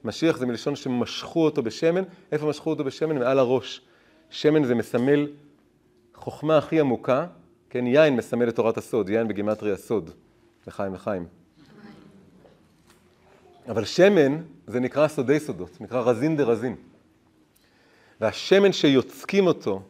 [0.05, 2.03] משיח זה מלשון שמשכו אותו בשמן.
[2.33, 3.19] איפה משכו אותו בשמן?
[3.19, 3.81] מעל הראש.
[4.31, 5.27] שמן זה מסמל
[6.15, 7.27] חוכמה הכי עמוקה,
[7.71, 10.11] כן, יין מסמל את תורת הסוד, יין בגימטרי הסוד,
[10.67, 11.27] לחיים לחיים.
[13.69, 16.77] אבל שמן זה נקרא סודי סודות, נקרא רזין דה רזין.
[18.21, 19.83] והשמן שיוצקים אותו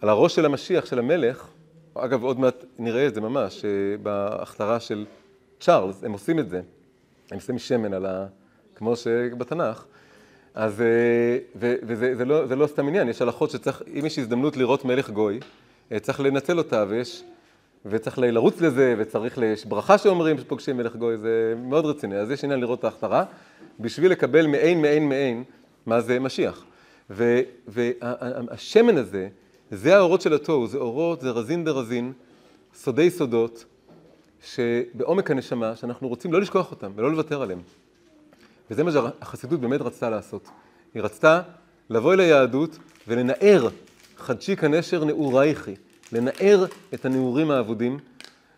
[0.00, 1.48] על הראש של המשיח, של המלך,
[1.94, 3.64] אגב, עוד מעט נראה את זה ממש,
[4.02, 5.06] בהכתרה של
[5.60, 6.60] צ'ארלס, הם עושים את זה.
[7.30, 8.26] הם שמים שמן על ה...
[8.74, 9.84] כמו שבתנ"ך.
[10.54, 14.18] אז, אה, ו, וזה זה לא, זה לא סתם עניין, יש הלכות שצריך, אם יש
[14.18, 15.40] הזדמנות לראות מלך גוי,
[15.92, 17.24] אה, צריך לנצל אותה, ויש,
[17.86, 22.16] וצריך לרוץ לזה, וצריך, יש ברכה שאומרים שפוגשים מלך גוי, זה מאוד רציני.
[22.16, 23.24] אז יש עניין לראות את ההכתרה,
[23.80, 25.44] בשביל לקבל מעין, מעין, מעין,
[25.86, 26.64] מה זה משיח.
[27.68, 29.28] והשמן הזה,
[29.70, 32.12] זה האורות של התוהו, זה אורות, זה רזין דרזין,
[32.74, 33.64] סודי סודות,
[34.44, 37.60] שבעומק הנשמה, שאנחנו רוצים לא לשכוח אותם ולא לוותר עליהם.
[38.70, 40.48] וזה מה שהחסידות באמת רצתה לעשות.
[40.94, 41.40] היא רצתה
[41.90, 42.78] לבוא אל היהדות
[43.08, 43.68] ולנער
[44.16, 45.74] חדשיק הנשר נעורייכי,
[46.12, 47.98] לנער את הנעורים האבודים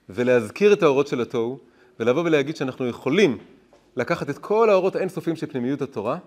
[0.08, 1.58] ולהזכיר את האורות של התוהו
[2.00, 3.38] ולבוא ולהגיד שאנחנו יכולים
[3.96, 6.18] לקחת את כל האורות האינסופיים של פנימיות התורה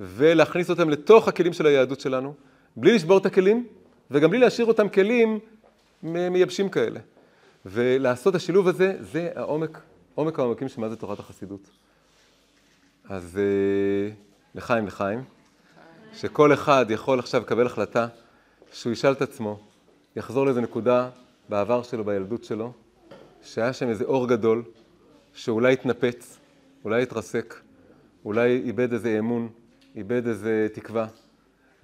[0.00, 2.34] ולהכניס אותם לתוך הכלים של היהדות שלנו,
[2.76, 3.66] בלי לשבור את הכלים
[4.10, 5.38] וגם בלי להשאיר אותם כלים
[6.02, 7.00] מייבשים כאלה.
[7.66, 9.80] ולעשות השילוב הזה, זה העומק,
[10.14, 11.70] עומק העומקים של מה זה תורת החסידות.
[13.08, 14.14] אז, אה,
[14.54, 15.24] לחיים לחיים,
[16.12, 18.06] שכל אחד יכול עכשיו לקבל החלטה
[18.72, 19.58] שהוא ישאל את עצמו,
[20.16, 21.10] יחזור לאיזה נקודה
[21.48, 22.72] בעבר שלו, בילדות שלו,
[23.42, 24.62] שהיה שם איזה אור גדול,
[25.34, 26.38] שאולי התנפץ,
[26.84, 27.54] אולי התרסק,
[28.24, 29.48] אולי איבד איזה אמון,
[29.96, 31.06] איבד איזה תקווה,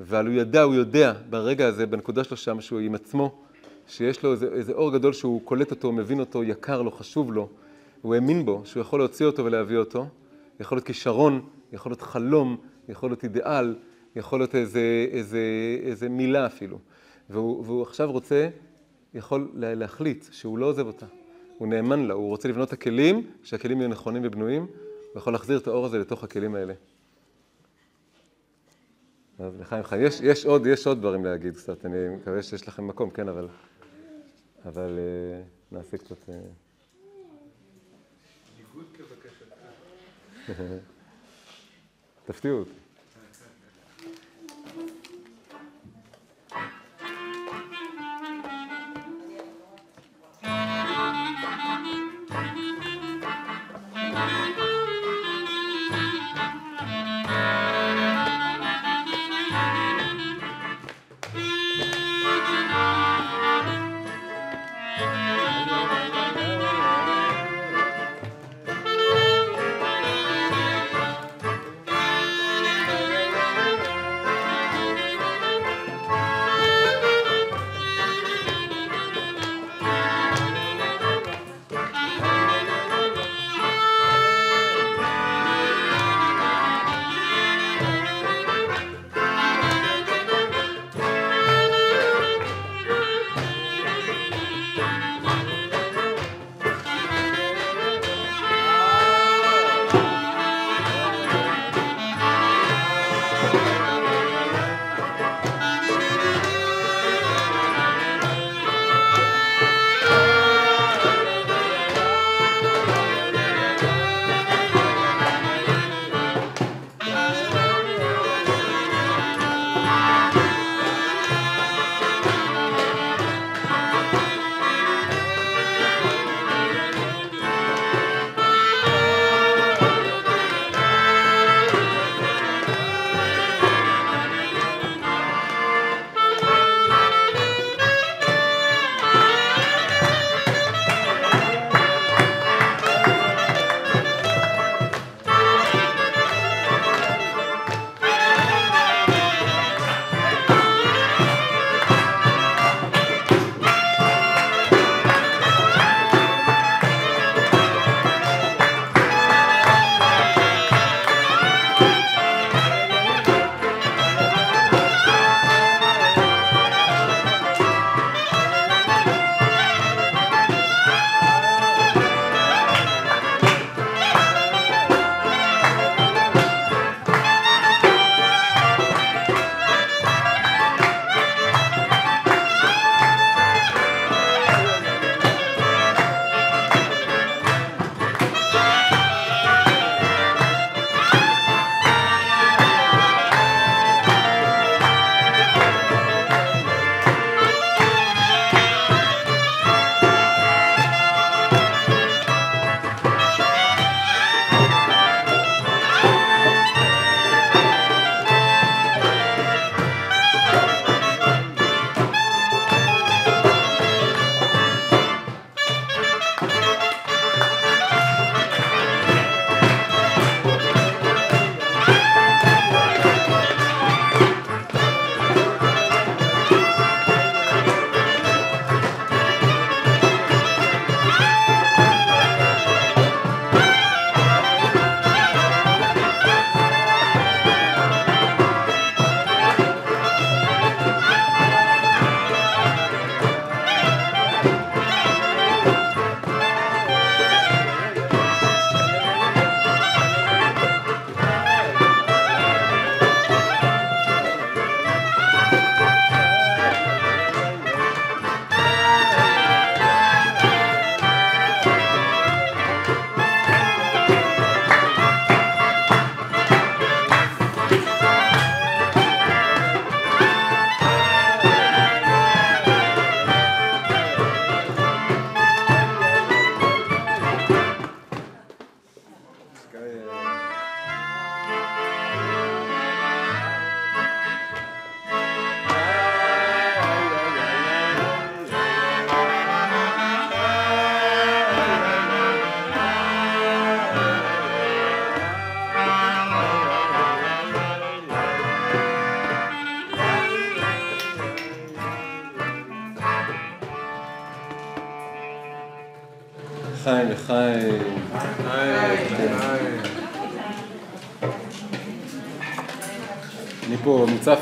[0.00, 3.42] אבל הוא ידע, הוא יודע ברגע הזה, בנקודה שלו שם, שהוא עם עצמו,
[3.90, 7.48] שיש לו איזה, איזה אור גדול שהוא קולט אותו, מבין אותו, יקר לו, חשוב לו,
[8.02, 10.06] הוא האמין בו, שהוא יכול להוציא אותו ולהביא אותו,
[10.60, 12.56] יכול להיות כישרון, יכול להיות חלום,
[12.88, 13.76] יכול להיות אידיאל,
[14.16, 15.40] יכול להיות איזה, איזה,
[15.82, 16.78] איזה מילה אפילו.
[17.30, 18.48] והוא, והוא עכשיו רוצה,
[19.14, 21.06] יכול להחליט שהוא לא עוזב אותה.
[21.58, 25.58] הוא נאמן לה, הוא רוצה לבנות את הכלים, שהכלים יהיו נכונים ובנויים, הוא יכול להחזיר
[25.58, 26.74] את האור הזה לתוך הכלים האלה.
[29.38, 32.86] אז לחיים חיים, יש, יש, עוד, יש עוד דברים להגיד קצת, אני מקווה שיש לכם
[32.86, 33.48] מקום, כן, אבל,
[34.66, 36.28] אבל uh, נעשה קצת...
[36.28, 36.32] Uh...
[42.26, 42.89] תפתיעו אותי.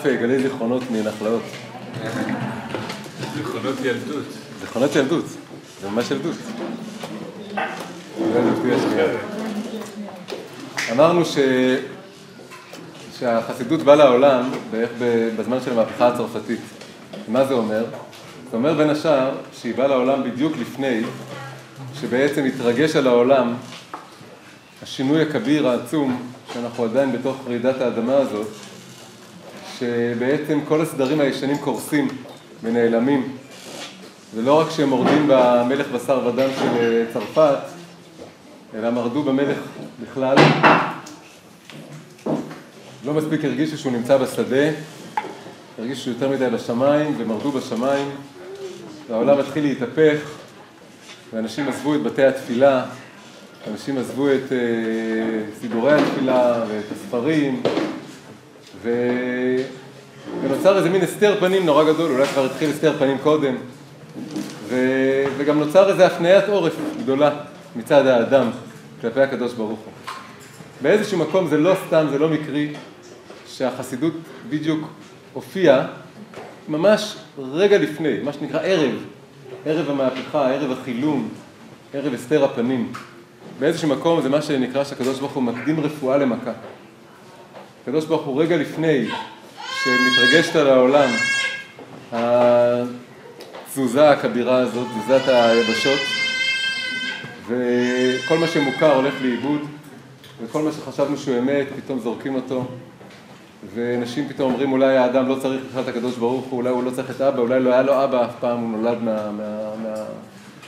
[0.07, 1.43] אה, גלי זיכרונות מנחלאות.
[3.35, 4.25] זיכרונות ילדות.
[4.61, 5.25] זיכרונות ילדות,
[5.81, 6.37] זה ממש ילדות.
[10.93, 11.39] אמרנו ש...
[13.19, 14.91] שהחסידות באה לעולם בערך
[15.39, 16.61] בזמן של המהפכה הצרפתית.
[17.29, 17.85] מה זה אומר?
[18.51, 19.31] זה אומר בין השאר
[19.61, 21.01] שהיא באה לעולם בדיוק לפני
[22.01, 23.55] שבעצם התרגש על העולם
[24.83, 26.23] השינוי הכביר העצום
[26.53, 28.47] שאנחנו עדיין בתוך רעידת האדמה הזאת
[29.79, 32.09] שבעצם כל הסדרים הישנים קורסים
[32.63, 33.37] ונעלמים.
[34.35, 37.59] ולא רק שהם מורדים במלך בשר ודם של צרפת
[38.75, 39.59] אלא מרדו במלך
[40.03, 40.37] בכלל.
[43.05, 44.71] לא מספיק הרגישו שהוא נמצא בשדה
[45.79, 48.11] הרגישו יותר מדי בשמיים ומרדו בשמיים.
[49.09, 50.19] והעולם מתחיל להתהפך
[51.33, 52.85] ואנשים עזבו את בתי התפילה
[53.71, 57.63] אנשים עזבו את uh, סידורי התפילה ואת הספרים
[60.43, 63.55] ונוצר איזה מין הסתר פנים נורא גדול, אולי כבר התחיל הסתר פנים קודם
[64.69, 64.77] ו...
[65.37, 67.31] וגם נוצר איזה הפניית עורף גדולה
[67.77, 68.51] מצד האדם
[69.01, 69.93] כלפי הקדוש ברוך הוא.
[70.83, 72.73] באיזשהו מקום זה לא סתם, זה לא מקרי
[73.47, 74.13] שהחסידות
[74.49, 74.89] בדיוק
[75.33, 75.87] הופיעה
[76.69, 77.17] ממש
[77.53, 78.95] רגע לפני, מה שנקרא ערב,
[79.67, 81.29] ערב המהפכה, ערב החילום,
[81.95, 82.93] ערב הסתר הפנים.
[83.61, 86.53] באיזשהו מקום זה מה שנקרא שהקדוש ברוך הוא מקדים רפואה למכה.
[87.89, 89.09] הקדוש ברוך הוא רגע לפני
[89.85, 91.11] שמתרגשת על העולם
[92.13, 95.99] התזוזה הכבירה הזאת, תזוזת היבשות,
[97.47, 99.61] וכל מה שמוכר הולך לאיבוד,
[100.43, 102.65] וכל מה שחשבנו שהוא אמת, פתאום זורקים אותו,
[103.75, 106.91] ואנשים פתאום אומרים אולי האדם לא צריך בכלל את הקדוש ברוך הוא, אולי הוא לא
[106.91, 109.95] צריך את אבא, אולי לא היה לו אבא אף פעם, הוא נולד מה, מה, מה,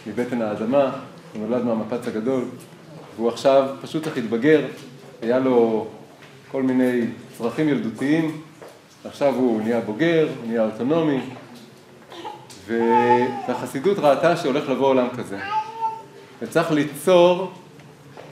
[0.07, 0.91] מבטן האדמה,
[1.35, 2.45] הוא נולד מהמפץ הגדול,
[3.17, 4.61] והוא עכשיו פשוט צריך להתבגר,
[5.23, 5.87] היה לו
[6.53, 7.01] כל מיני
[7.39, 8.41] צרכים ילדותיים,
[9.05, 11.21] עכשיו הוא נהיה בוגר, נהיה אוטונומי,
[12.67, 15.39] והחסידות ראתה שהולך לבוא עולם כזה.
[16.43, 17.51] וצריך ליצור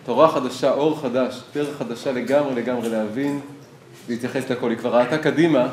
[0.05, 3.41] תורה חדשה, אור חדש, דרך חדשה לגמרי לגמרי להבין
[4.09, 4.71] להתייחס לכל.
[4.71, 5.69] היא כבר ראתה קדימה,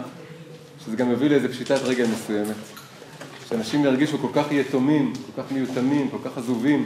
[0.85, 2.55] שזה גם יביא לאיזו פשיטת רגל מסוימת.
[3.49, 6.85] שאנשים ירגישו כל כך יתומים, כל כך מיותמים, כל כך עזובים,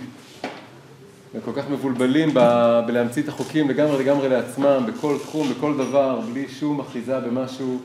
[1.35, 6.47] וכל כך מבולבלים ב- בלהמציא את החוקים לגמרי לגמרי לעצמם, בכל תחום, בכל דבר, בלי
[6.47, 7.79] שום אחיזה במשהו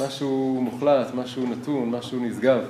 [0.00, 2.60] משהו מוחלט, משהו נתון, משהו נשגב.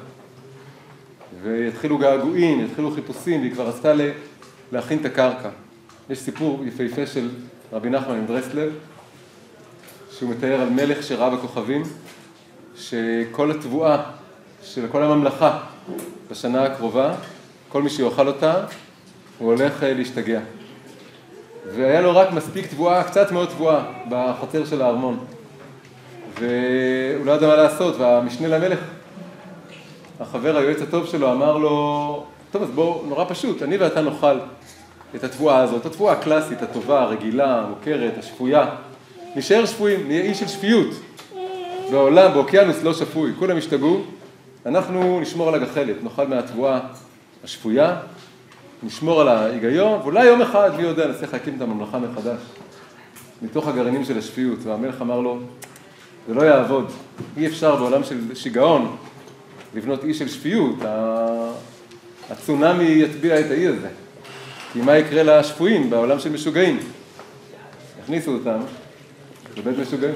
[1.43, 3.93] ויתחילו געגועים, יתחילו חיפושים, והיא כבר רצתה
[4.73, 5.49] להכין את הקרקע.
[6.11, 7.29] יש סיפור יפהפה של
[7.73, 8.73] רבי נחמן מברסלב,
[10.19, 11.83] שהוא מתאר על מלך שראה בכוכבים,
[12.77, 14.03] שכל התבואה
[14.63, 15.59] של כל הממלכה
[16.31, 17.15] בשנה הקרובה,
[17.69, 18.65] כל מי שיאכל אותה,
[19.41, 20.41] הוא הולך להשתגע.
[21.75, 25.19] והיה לו רק מספיק תבואה, קצת מאוד תבואה, בחצר של הארמון.
[26.41, 28.79] והוא לא ידע מה לעשות, והמשנה למלך,
[30.21, 34.39] החבר היועץ הטוב שלו, אמר לו, טוב, אז בואו, נורא פשוט, אני ואתה נאכל
[35.15, 38.67] את התבואה הזאת, התבואה הקלאסית, הטובה, הרגילה, המוכרת, השפויה.
[39.37, 40.95] נשאר שפויים, נהיה אי של שפיות.
[41.91, 44.01] בעולם, באוקיינוס לא שפוי, כולם השתגעו,
[44.67, 46.81] אנחנו נשמור על הגחלת, נאכל מהתבואה
[47.45, 47.97] השפויה,
[48.83, 52.41] נשמור על ההיגיון, ואולי יום אחד, מי יודע, נצליח להקים את הממלכה מחדש,
[53.43, 54.59] מתוך הגרעינים של השפיות.
[54.63, 55.39] והמלך אמר לו,
[56.29, 56.91] זה לא יעבוד,
[57.37, 58.97] אי אפשר בעולם של שיגעון
[59.75, 60.77] לבנות אי של שפיות,
[62.31, 63.89] הצונאמי יטביע את האי הזה.
[64.73, 66.79] כי מה יקרה לשפויים בעולם של משוגעים?
[68.03, 68.59] יכניסו אותם
[69.57, 70.15] לבית משוגעים.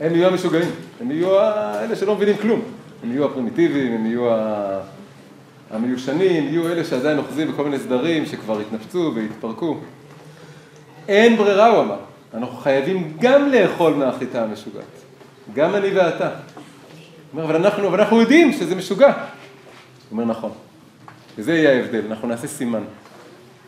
[0.00, 1.40] הם יהיו המשוגעים, הם יהיו
[1.84, 2.62] אלה שלא מבינים כלום.
[3.02, 4.30] הם יהיו הפרימיטיביים, הם יהיו
[5.70, 9.78] המיושנים, יהיו אלה שעדיין אוחזים בכל מיני סדרים שכבר התנפצו והתפרקו.
[11.08, 11.98] אין ברירה, הוא אמר.
[12.34, 14.84] אנחנו חייבים גם לאכול מהחיטה המשוגעת.
[15.54, 16.28] גם אני ואתה.
[16.28, 16.32] הוא
[17.32, 19.12] אומר, אבל אנחנו, אבל אנחנו יודעים שזה משוגע.
[19.12, 19.16] הוא
[20.12, 20.50] אומר, נכון.
[21.38, 22.82] וזה יהיה ההבדל, אנחנו נעשה סימן.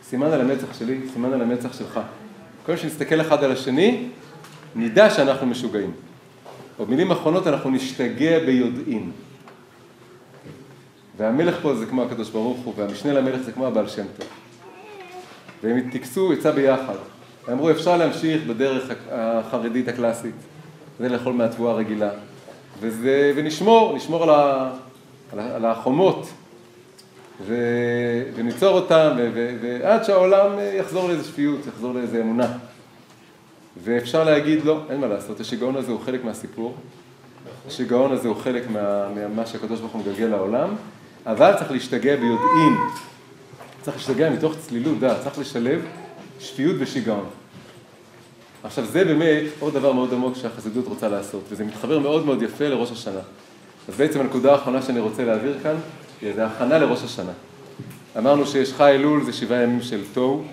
[0.03, 1.99] סימן על המצח שלי, סימן על המצח שלך.
[2.65, 4.05] כל שנסתכל אחד על השני,
[4.75, 5.91] נדע שאנחנו משוגעים.
[6.79, 9.11] במילים האחרונות אנחנו נשתגע ביודעין.
[11.17, 14.27] והמלך פה זה כמו הקדוש ברוך הוא, והמשנה למלך זה כמו הבעל שם טוב.
[15.63, 16.95] והם התטקסו עצה ביחד.
[17.51, 20.35] אמרו, אפשר להמשיך בדרך החרדית הקלאסית,
[20.99, 22.09] זה לאכול מהתבואה הרגילה.
[22.79, 24.71] וזה, ונשמור, נשמור על, ה,
[25.33, 26.27] על, ה, על החומות,
[27.45, 27.55] ו,
[28.35, 32.57] וניצור אותם, ו, ו, ועד שהעולם יחזור לאיזו שפיות, יחזור לאיזו אמונה.
[33.83, 36.75] ואפשר להגיד, לא, אין מה לעשות, השיגעון הזה הוא חלק מהסיפור,
[37.67, 40.75] השיגעון הזה הוא חלק מה, ממה שהקדוש ברוך הוא מגלגל לעולם,
[41.25, 42.73] אבל צריך להשתגע ביודעין
[43.83, 45.81] צריך להשתגע מתוך צלילות דעת, צריך לשלב
[46.39, 47.25] שפיות ושיגעון.
[48.63, 52.67] עכשיו זה באמת עוד דבר מאוד עמוק שהחסידות רוצה לעשות, וזה מתחבר מאוד מאוד יפה
[52.67, 53.19] לראש השנה.
[53.89, 55.75] אז בעצם הנקודה האחרונה שאני רוצה להעביר כאן,
[56.35, 57.31] זה הכנה לראש השנה.
[58.17, 60.43] אמרנו שיש חי אלול זה שבעה ימים של תוהו,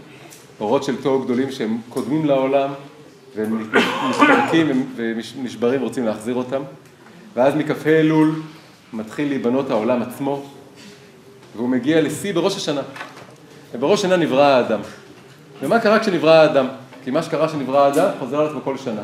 [0.60, 2.70] אורות של תוהו גדולים שהם קודמים לעולם,
[3.36, 3.68] והם
[4.10, 6.62] מתפרקים ונשברים ורוצים להחזיר אותם.
[7.36, 8.42] ואז מכ"ה אלול
[8.92, 10.44] מתחיל להיבנות העולם עצמו,
[11.56, 12.82] והוא מגיע לשיא בראש השנה.
[13.74, 14.80] ובראש השנה נברא האדם.
[15.62, 16.66] ומה קרה כשנברא האדם?
[17.04, 19.02] כי מה שקרה כשנברא האדם חוזר על עצמו כל שנה.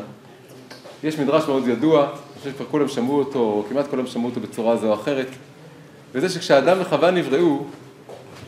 [1.03, 4.39] יש מדרש מאוד ידוע, אני חושב שכבר כולם שמעו אותו, או כמעט כולם שמעו אותו
[4.39, 5.27] בצורה זו או אחרת,
[6.13, 7.63] וזה שכשאדם וחווה נבראו,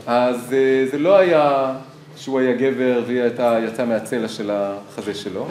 [0.08, 1.74] אז אה, זה לא היה
[2.16, 5.47] שהוא היה גבר והיא הייתה, יצאה מהצלע של החזה שלו,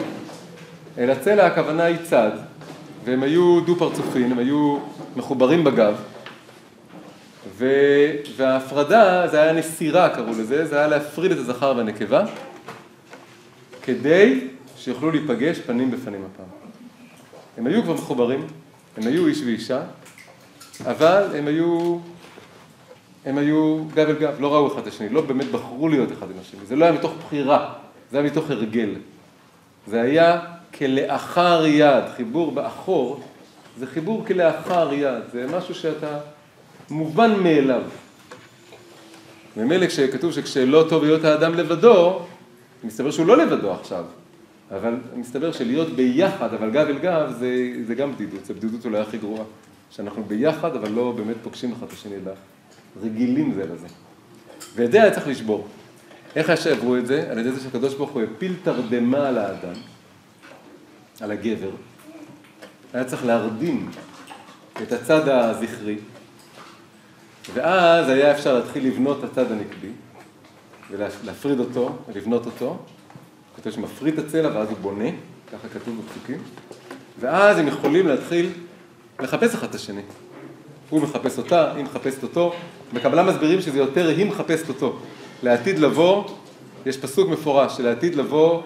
[0.97, 2.31] אלא צלע הכוונה היא צד,
[3.05, 4.77] והם היו דו-פרצופים, הם היו
[5.15, 5.95] מחוברים בגב,
[7.47, 7.65] ו...
[8.35, 12.25] וההפרדה זה היה נסירה קראו לזה, זה היה להפריד את הזכר והנקבה,
[13.81, 16.45] כדי שיוכלו להיפגש פנים בפנים הפעם.
[17.57, 18.47] הם היו כבר מחוברים,
[18.97, 19.81] הם היו איש ואישה,
[20.85, 21.97] אבל הם היו,
[23.25, 26.31] הם היו גב אל גב, לא ראו אחד את השני, לא באמת בחרו להיות אחד
[26.31, 27.73] עם השני, זה לא היה מתוך בחירה,
[28.11, 28.89] זה היה מתוך הרגל.
[29.87, 30.39] זה היה
[30.77, 33.23] כלאחר יד, חיבור באחור,
[33.77, 36.17] זה חיבור כלאחר יד, זה משהו שאתה
[36.91, 37.81] מובן מאליו.
[39.57, 42.19] ממילא כשכתוב שכשלא טוב להיות האדם לבדו,
[42.83, 44.05] מסתבר שהוא לא לבדו עכשיו,
[44.71, 48.99] אבל מסתבר שלהיות ביחד, אבל גב אל גב, זה, זה גם בדידות, זה בדידות אולי
[48.99, 49.43] הכי גרועה.
[49.91, 52.31] שאנחנו ביחד, אבל לא באמת פוגשים אחד את השני, אלא
[53.03, 53.87] רגילים זה לזה.
[54.75, 55.67] ואת זה היה צריך לשבור.
[56.35, 57.31] איך שעברו את זה?
[57.31, 59.73] על ידי זה שהקדוש ברוך הוא הפיל תרדמה על האדם,
[61.21, 61.69] על הגבר.
[62.93, 63.89] היה צריך להרדים
[64.83, 65.97] את הצד הזכרי,
[67.53, 69.87] ואז היה אפשר להתחיל לבנות את הצד הנקבי,
[70.91, 72.77] ולהפריד אותו, לבנות אותו.
[73.55, 75.09] כתוב שמפריד את הצלע ואז הוא בונה,
[75.51, 76.37] ככה כתוב בפסוקים,
[77.19, 78.49] ואז הם יכולים להתחיל
[79.19, 80.01] לחפש אחד את השני.
[80.89, 82.53] הוא מחפש אותה, היא מחפשת אותו.
[82.93, 84.99] בקבלה מסבירים שזה יותר היא מחפשת אותו.
[85.43, 86.23] לעתיד לבוא,
[86.85, 88.61] יש פסוק מפורש, שלעתיד לבוא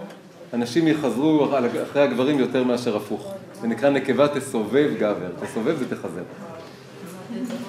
[0.54, 1.48] אנשים יחזרו
[1.84, 3.34] אחרי הגברים יותר מאשר הפוך.
[3.62, 6.24] זה נקרא נקבה תסובב גבר, תסובב זה תחזר.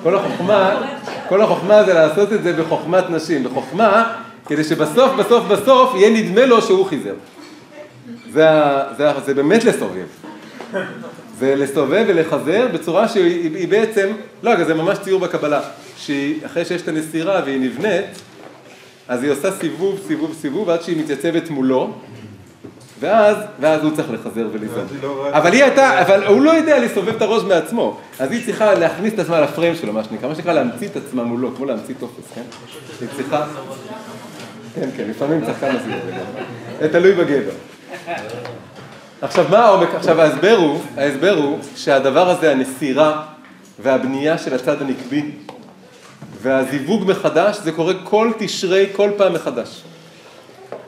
[0.03, 0.83] כל החוכמה,
[1.29, 4.15] כל החוכמה זה לעשות את זה בחוכמת נשים, בחוכמה,
[4.47, 7.15] כדי שבסוף, בסוף, בסוף יהיה נדמה לו שהוא חיזר.
[8.33, 8.49] זה,
[8.97, 10.07] זה, זה באמת לסובב.
[11.39, 14.09] זה לסובב ולחזר בצורה שהיא בעצם,
[14.43, 15.61] לא, זה ממש ציור בקבלה,
[15.97, 18.05] שאחרי שיש את הנסירה והיא נבנית,
[19.09, 21.95] אז היא עושה סיבוב, סיבוב, סיבוב, עד שהיא מתייצבת מולו,
[23.01, 24.85] ואז, ואז הוא צריך לחזר וליזום.
[25.03, 28.75] לא אבל היא הייתה, אבל הוא לא יודע לסובב את הראש מעצמו, אז היא צריכה
[28.75, 31.95] להכניס את עצמה לפריים שלו, מה שנקרא, מה שנקרא להמציא את עצמה מולו, כמו להמציא
[32.01, 32.43] טופס, כן?
[33.01, 33.45] היא צריכה...
[34.75, 36.01] כן, כן, לפעמים צריך כמה סיבות.
[36.81, 37.53] זה תלוי בגבר.
[39.23, 39.89] עכשיו, מה העומק?
[39.95, 43.23] עכשיו, ההסבר הוא, ההסבר הוא שהדבר הזה, הנסירה
[43.83, 45.31] והבנייה של הצד הנקבי
[46.43, 49.83] והזיווג מחדש, זה קורה כל תשרי, כל פעם מחדש.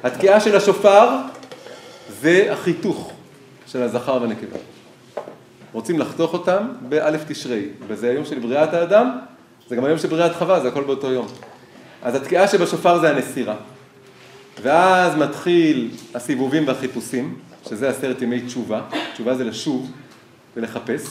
[0.04, 1.09] התקיעה של השופר
[2.09, 3.12] זה החיתוך
[3.66, 4.59] של הזכר והנקבה.
[5.72, 9.18] רוצים לחתוך אותם באלף תשרי, וזה היום של בריאת האדם,
[9.68, 11.26] זה גם היום של בריאת חווה, זה הכל באותו יום.
[12.02, 13.54] אז התקיעה שבשופר זה הנסירה.
[14.62, 17.38] ואז מתחיל הסיבובים והחיפושים,
[17.68, 18.82] שזה עשרת ימי תשובה,
[19.14, 19.90] תשובה זה לשוב
[20.57, 21.02] ולחפש,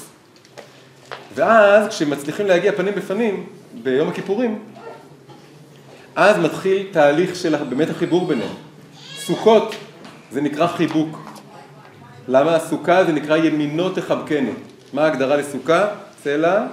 [1.35, 3.45] ואז כשמצליחים להגיע פנים בפנים
[3.83, 4.59] ביום הכיפורים,
[6.15, 8.53] אז מתחיל תהליך של באמת החיבור ביניהם.
[9.17, 9.75] סוכות
[10.31, 11.31] זה נקרא חיבוק.
[12.27, 14.51] למה הסוכה זה נקרא ימינו תחבקני.
[14.93, 15.87] מה ההגדרה לסוכה?
[16.23, 16.65] צלע,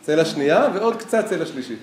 [0.00, 1.78] צלע שנייה ועוד קצת צלע שלישית.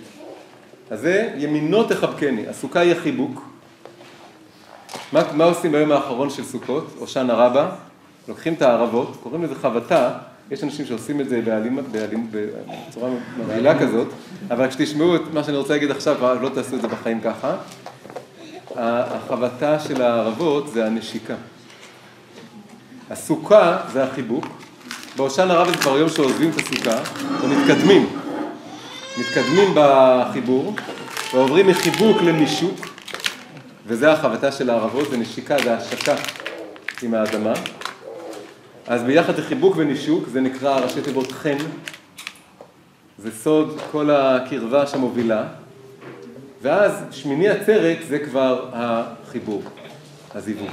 [0.89, 3.41] אז זה ימינו תחבקני, הסוכה היא החיבוק.
[5.11, 7.69] מה, מה עושים ביום האחרון של סוכות, הושענא רבה?
[8.27, 10.11] לוקחים את הערבות, קוראים לזה חבטה,
[10.51, 14.07] יש אנשים שעושים את זה בעלים, בעלים, בצורה מבהילה כזאת,
[14.51, 17.55] אבל כשתשמעו את מה שאני רוצה להגיד עכשיו, לא תעשו את זה בחיים ככה.
[18.77, 21.35] החבטה של הערבות זה הנשיקה.
[23.09, 24.45] הסוכה זה החיבוק.
[25.15, 27.01] בהושענא רבה זה כבר יום שעוזבים את הסוכה
[27.41, 28.09] ומתקדמים.
[29.17, 30.75] מתקדמים בחיבור
[31.33, 32.75] ועוברים מחיבוק לנישוק.
[33.87, 36.15] וזה החבטה של הערבות, זה נשיקה, זה השקה
[37.01, 37.53] עם האדמה.
[38.87, 41.57] אז ביחד זה חיבוק ונישוק, זה נקרא ראשי תיבות חן.
[43.17, 45.43] זה סוד כל הקרבה שמובילה.
[46.65, 49.63] ואז שמיני עצרת זה כבר החיבור,
[50.35, 50.69] הזיווג.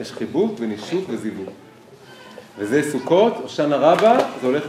[0.00, 1.48] יש חיבוק ונישוק וזיווג.
[2.58, 4.64] וזה סוכות, הושענא רבה, זה הולך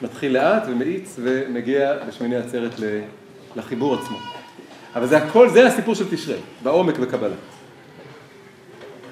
[0.00, 2.72] ומתחיל לאט ומאיץ ומגיע בשמיני עצרת
[3.56, 4.18] לחיבור עצמו.
[4.94, 7.36] אבל זה הכל, זה הסיפור של תשרי, בעומק וקבלה.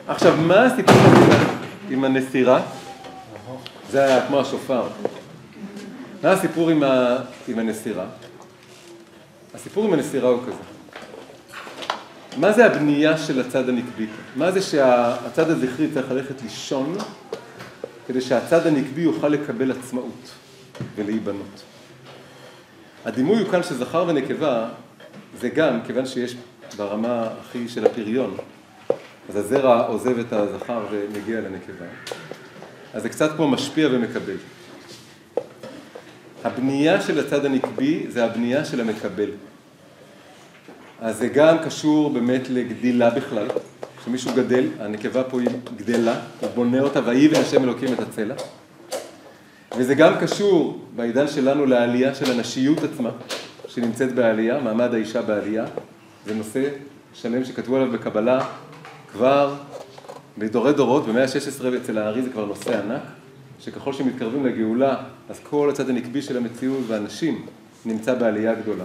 [0.08, 0.96] עכשיו, מה הסיפור
[1.90, 2.60] עם הנסירה?
[3.90, 4.88] זה היה כמו השופר.
[6.22, 7.16] מה הסיפור עם, ה...
[7.48, 8.06] עם הנסירה?
[9.54, 10.62] הסיפור עם הנסירה הוא כזה.
[12.36, 14.06] מה זה הבנייה של הצד הנקבי?
[14.36, 16.98] מה זה שהצד הזכרי צריך ללכת לישון
[18.06, 20.30] כדי שהצד הנקבי יוכל לקבל עצמאות
[20.94, 21.62] ולהיבנות?
[23.04, 24.68] הדימוי הוא כאן שזכר ונקבה
[25.40, 26.36] זה גם, כיוון שיש
[26.76, 28.36] ברמה הכי של הפריון,
[29.28, 31.86] אז הזרע עוזב את הזכר ומגיע לנקבה.
[32.94, 34.36] אז זה קצת כמו משפיע ומקבל.
[36.44, 39.30] הבנייה של הצד הנקבי זה הבנייה של המקבל.
[41.00, 43.48] אז זה גם קשור באמת לגדילה בכלל.
[44.02, 48.34] כשמישהו גדל, הנקבה פה היא גדלה, הוא בונה אותה, ויבן השם אלוקים את הצלע.
[49.78, 53.10] וזה גם קשור בעידן שלנו לעלייה של הנשיות עצמה,
[53.68, 55.64] שנמצאת בעלייה, מעמד האישה בעלייה.
[56.26, 56.68] זה נושא
[57.14, 58.44] שלם שכתבו עליו בקבלה
[59.12, 59.54] כבר
[60.38, 63.02] בדורי דורות, במאה ה-16 אצל הארי זה כבר נושא ענק,
[63.60, 64.96] שככל שמתקרבים לגאולה,
[65.32, 67.46] אז כל הצד הנקבי של המציאות והנשים
[67.84, 68.84] נמצא בעלייה גדולה.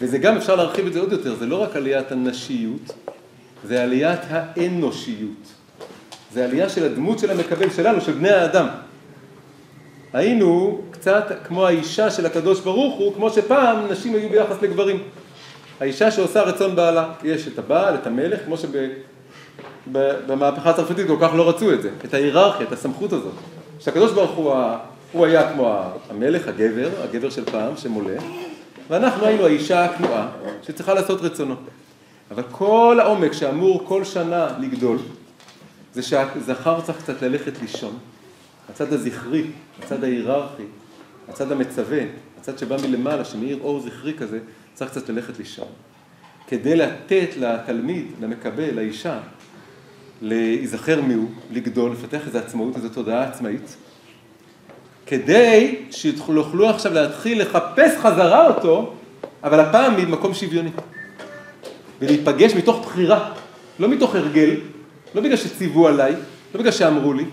[0.00, 2.92] וזה גם, אפשר להרחיב את זה עוד יותר, זה לא רק עליית הנשיות,
[3.64, 5.52] זה עליית האנושיות.
[6.32, 8.66] זה עלייה של הדמות של המקבל שלנו, של בני האדם.
[10.12, 15.02] היינו קצת כמו האישה של הקדוש ברוך הוא, כמו שפעם נשים היו ביחס לגברים.
[15.80, 17.12] האישה שעושה רצון בעלה.
[17.24, 18.56] יש את הבעל, את המלך, כמו
[19.86, 23.34] שבמהפכה הצרפתית כל כך לא רצו את זה, את ההיררכיה, את הסמכות הזאת.
[23.80, 24.52] שהקדוש ברוך הוא,
[25.16, 28.22] הוא היה כמו המלך, הגבר, הגבר של פעם, שמולך,
[28.88, 30.28] ואנחנו היינו האישה הכנועה,
[30.62, 31.54] שצריכה לעשות רצונו.
[32.30, 34.98] אבל כל העומק שאמור כל שנה לגדול,
[35.94, 37.98] זה שהזכר צריך קצת ללכת לישון.
[38.68, 39.44] הצד הזכרי,
[39.82, 40.62] הצד ההיררכי,
[41.28, 42.00] הצד המצווה,
[42.40, 44.38] הצד שבא מלמעלה, שמאיר אור זכרי כזה,
[44.74, 45.68] צריך קצת ללכת לישון.
[46.46, 49.20] כדי לתת לתלמיד, למקבל, לאישה,
[50.22, 53.76] להיזכר מיהו, לגדול, לפתח איזו עצמאות, איזו תודעה עצמאית,
[55.06, 58.94] כדי שיוכלו עכשיו להתחיל לחפש חזרה אותו,
[59.44, 60.70] אבל הפעם ממקום שוויוני.
[62.00, 63.32] ולהיפגש מתוך בחירה,
[63.78, 64.50] לא מתוך הרגל,
[65.14, 66.12] לא בגלל שציוו עליי,
[66.54, 67.24] לא בגלל שאמרו לי,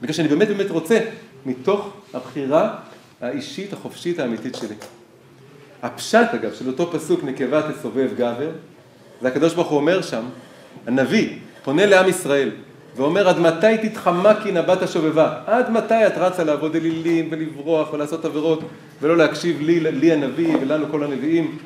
[0.00, 1.00] בגלל שאני באמת באמת רוצה,
[1.46, 2.74] מתוך הבחירה
[3.20, 4.74] האישית, החופשית, האמיתית שלי.
[5.82, 8.50] הפשט אגב של אותו פסוק נקבה תסובב גבר,
[9.20, 10.24] זה הקדוש ברוך הוא אומר שם,
[10.86, 12.50] הנביא פונה לעם ישראל
[12.96, 15.34] ואומר עד מתי תתחמקי נבט השובבה?
[15.46, 18.60] עד מתי את רצה לעבוד אלילים ולברוח ולעשות עבירות
[19.02, 21.58] ולא להקשיב לי, לי הנביא ולנו כל הנביאים?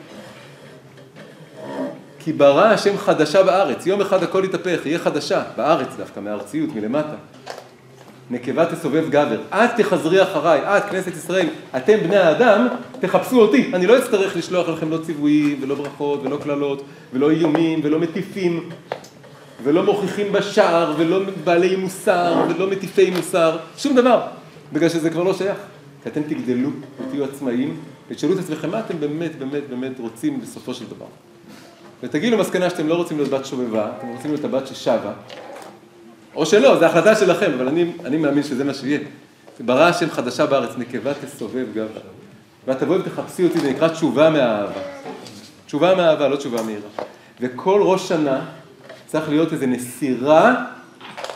[2.19, 7.15] כי ברא השם חדשה בארץ, יום אחד הכל יתהפך, יהיה חדשה, בארץ דווקא, מהארציות, מלמטה.
[8.31, 11.47] נקבה תסובב גבר, את תחזרי אחריי, את, כנסת ישראל,
[11.77, 12.69] אתם בני האדם,
[13.01, 13.71] תחפשו אותי.
[13.75, 16.83] אני לא אצטרך לשלוח לכם לא ציוויים ולא ברכות ולא קללות
[17.13, 18.71] ולא איומים ולא מטיפים
[19.67, 24.21] ולא מוכיחים בשער ולא בעלי מוסר ולא מטיפי מוסר, שום דבר,
[24.73, 25.59] בגלל שזה כבר לא שייך.
[26.03, 26.71] כי אתם תגדלו
[27.01, 27.77] ותהיו עצמאיים
[28.11, 31.07] ותשאלו את עצמכם מה אתם באמת באמת באמת רוצים בסופו של דבר.
[32.03, 35.13] ותגידו למסקנה שאתם לא רוצים להיות בת שובבה, אתם רוצים להיות הבת ששבה,
[36.35, 38.99] או שלא, זו החלטה שלכם, אבל אני, אני מאמין שזה מה שיהיה.
[39.61, 41.89] ברא השם חדשה בארץ, נקבה תסובב גב.
[42.67, 44.81] ואת תבואי ותחפשי אותי, זה נקרא תשובה מהאהבה.
[45.67, 46.89] תשובה מהאהבה, לא תשובה מהירה.
[47.41, 48.45] וכל ראש שנה
[49.07, 50.65] צריך להיות איזו נסירה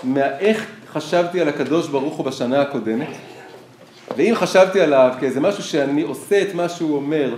[0.04, 3.08] מאיך חשבתי על הקדוש ברוך הוא בשנה הקודמת.
[4.16, 7.36] ואם חשבתי עליו כאיזה משהו שאני עושה את מה שהוא אומר,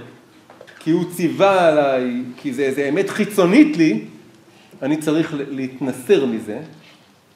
[0.79, 4.05] כי הוא ציווה עליי, כי זה איזה אמת חיצונית לי,
[4.83, 6.59] אני צריך להתנסר מזה,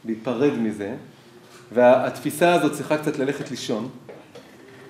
[0.04, 0.94] להיפרד מזה,
[1.72, 3.88] והתפיסה הזאת צריכה קצת ללכת לישון.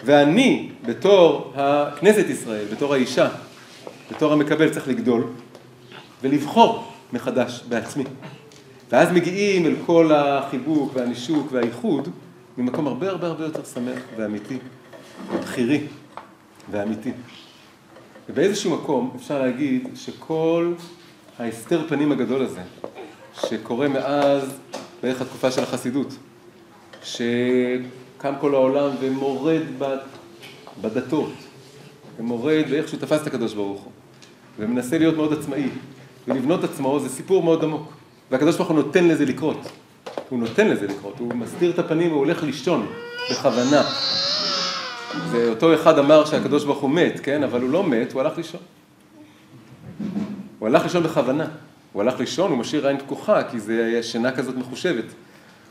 [0.05, 3.29] ואני, בתור הכנסת ישראל, בתור האישה,
[4.11, 5.25] בתור המקבל, צריך לגדול
[6.23, 8.05] ולבחור מחדש בעצמי.
[8.93, 12.09] ואז מגיעים אל כל החיבוק והנישוק והאיחוד
[12.59, 14.59] ממקום הרבה הרבה הרבה יותר שמח ואמיתי,
[15.33, 15.87] ובחירי
[16.71, 17.13] ואמיתי.
[18.29, 20.73] ובאיזשהו מקום אפשר להגיד שכל
[21.39, 22.61] ההסתר פנים הגדול הזה,
[23.35, 24.59] שקורה מאז
[25.03, 26.17] בערך התקופה של החסידות,
[27.03, 29.63] שקם כל העולם ומורד
[30.81, 31.33] בדתות,
[32.19, 33.93] ומורד באיך שהוא תפס את הקדוש ברוך הוא,
[34.59, 35.69] ומנסה להיות מאוד עצמאי,
[36.29, 37.93] ולבנות עצמו זה סיפור מאוד עמוק,
[38.31, 39.69] והקדוש ברוך הוא נותן לזה לקרות,
[40.29, 42.87] הוא נותן לזה לקרות, הוא מסתיר את הפנים והוא הולך לישון
[43.31, 43.83] בכוונה.
[45.31, 47.43] ואותו אחד אמר שהקדוש ברוך הוא מת, כן?
[47.43, 48.61] אבל הוא לא מת, הוא הלך לישון.
[50.59, 51.47] הוא הלך לישון בכוונה.
[51.93, 55.05] הוא הלך לישון, הוא משאיר עין פקוחה, כי זה שינה כזאת מחושבת.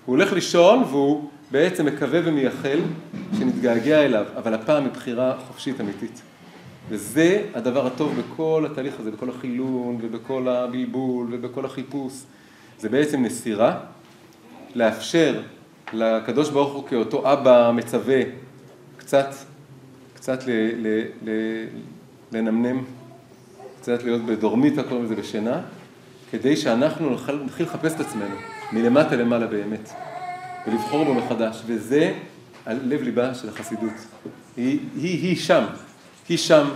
[0.06, 2.80] הוא הולך לישון והוא בעצם מקווה ומייחל
[3.38, 6.22] שנתגעגע אליו, אבל הפעם מבחירה חופשית אמיתית.
[6.90, 12.14] וזה הדבר הטוב בכל התהליך הזה, בכל החילון ובכל הבלבול ובכל החיפוש.
[12.80, 13.80] זה בעצם נסירה,
[14.76, 15.42] לאפשר
[15.94, 18.22] לקדוש ברוך הוא כאותו אבא מצווה
[18.98, 19.28] קצת,
[20.16, 21.30] קצת ל, ל, ל,
[22.32, 22.84] לנמנם,
[23.82, 25.62] קצת להיות בדורמית, קוראים לזה בשינה,
[26.32, 27.10] כדי שאנחנו
[27.46, 28.36] נתחיל לחפש את עצמנו
[28.72, 29.90] מלמטה למעלה באמת,
[30.68, 32.14] ולבחור בו מחדש, וזה
[32.66, 33.94] על לב ליבה של החסידות.
[34.58, 35.64] היא, היא, היא שם,
[36.30, 36.68] היא שם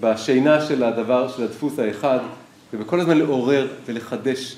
[0.00, 2.18] בשינה של הדבר, של הדפוס האחד,
[2.72, 4.56] ובכל הזמן לעורר ולחדש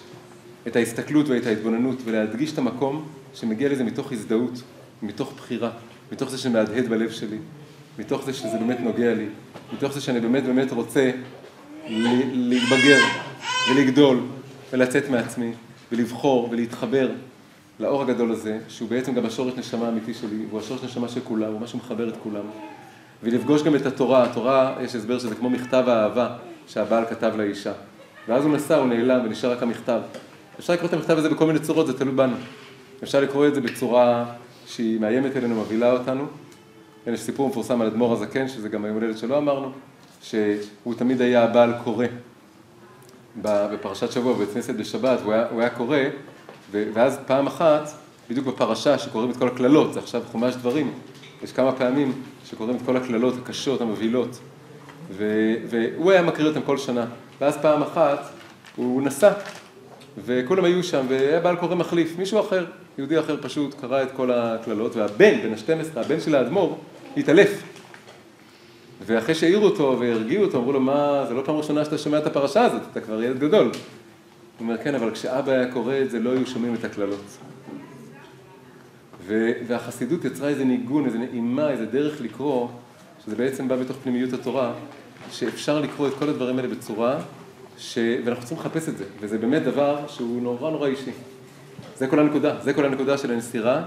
[0.66, 3.05] את ההסתכלות ואת ההתבוננות ולהדגיש את המקום
[3.35, 4.62] שמגיע לזה מתוך הזדהות,
[5.02, 5.70] מתוך בחירה,
[6.12, 7.39] מתוך זה שמהדהד בלב שלי,
[7.98, 9.26] מתוך זה שזה באמת נוגע לי,
[9.72, 11.10] מתוך זה שאני באמת באמת רוצה
[12.31, 13.01] להתבגר
[13.70, 14.20] ולגדול
[14.72, 15.52] ולצאת מעצמי
[15.93, 17.10] ולבחור ולהתחבר
[17.81, 21.52] לאור הגדול הזה, שהוא בעצם גם השורש נשמה האמיתי שלי, והוא השורש נשמה של כולם,
[21.52, 22.44] הוא מה שמחבר את כולם.
[23.24, 26.28] ולפגוש גם את התורה, התורה, יש הסבר שזה כמו מכתב האהבה
[26.66, 27.72] שהבעל כתב לאישה.
[28.28, 30.01] ואז הוא נסע, הוא נעלם ונשאר רק המכתב.
[30.59, 32.36] אפשר לקרוא את המכתב הזה בכל מיני צורות, זה תלוי בנו.
[33.02, 34.24] אפשר לקרוא את זה בצורה
[34.66, 36.26] שהיא מאיימת אלינו, מבהילה אותנו.
[37.06, 39.72] יש סיפור מפורסם על אדמו"ר הזקן, שזה גם היום הולדת שלא אמרנו,
[40.22, 42.06] שהוא תמיד היה הבעל קורא.
[43.42, 45.98] בפרשת שבוע בבית כנסת בשבת, הוא היה, הוא היה קורא,
[46.70, 47.88] ואז פעם אחת,
[48.30, 50.92] בדיוק בפרשה שקוראים את כל הקללות, זה עכשיו חומש דברים,
[51.45, 52.12] יש כמה פעמים
[52.45, 54.39] שקוראים את כל הקללות הקשות, המבהילות,
[55.16, 57.07] והוא היה מקריא אותם כל שנה,
[57.41, 58.31] ואז פעם אחת
[58.77, 59.33] הוא נסע
[60.25, 62.65] וכולם היו שם, והיה בעל קורא מחליף, מישהו אחר,
[62.99, 66.79] יהודי אחר פשוט, קרא את כל הקללות, והבן, בן ה-12, הבן של האדמו"ר,
[67.16, 67.62] התעלף.
[69.07, 72.27] ואחרי שהעירו אותו והרגיעו אותו, אמרו לו, מה, זה לא פעם ראשונה שאתה שומע את
[72.27, 73.65] הפרשה הזאת, אתה כבר ילד גדול.
[73.66, 73.73] הוא
[74.61, 77.39] אומר, כן, אבל כשאבא היה קורא את זה, לא היו שומעים את הקללות.
[79.66, 82.68] והחסידות יצרה איזה ניגון, איזה נעימה, איזה דרך לקרוא,
[83.24, 84.72] שזה בעצם בא בתוך פנימיות התורה,
[85.30, 87.18] שאפשר לקרוא את כל הדברים האלה בצורה
[87.78, 87.98] ש...
[88.24, 91.10] ואנחנו צריכים לחפש את זה, וזה באמת דבר שהוא נורא נורא אישי.
[91.96, 93.82] זה כל הנקודה, זה כל הנקודה של הנסירה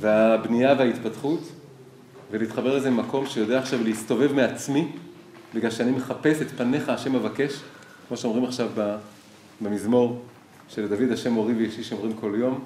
[0.00, 1.40] והבנייה וההתפתחות,
[2.30, 4.88] ולהתחבר לאיזה מקום שיודע עכשיו להסתובב מעצמי,
[5.54, 7.60] בגלל שאני מחפש את פניך השם אבקש,
[8.08, 8.68] כמו שאומרים עכשיו
[9.60, 10.22] במזמור
[10.68, 12.64] של דוד השם מורי ואישי שאומרים כל יום,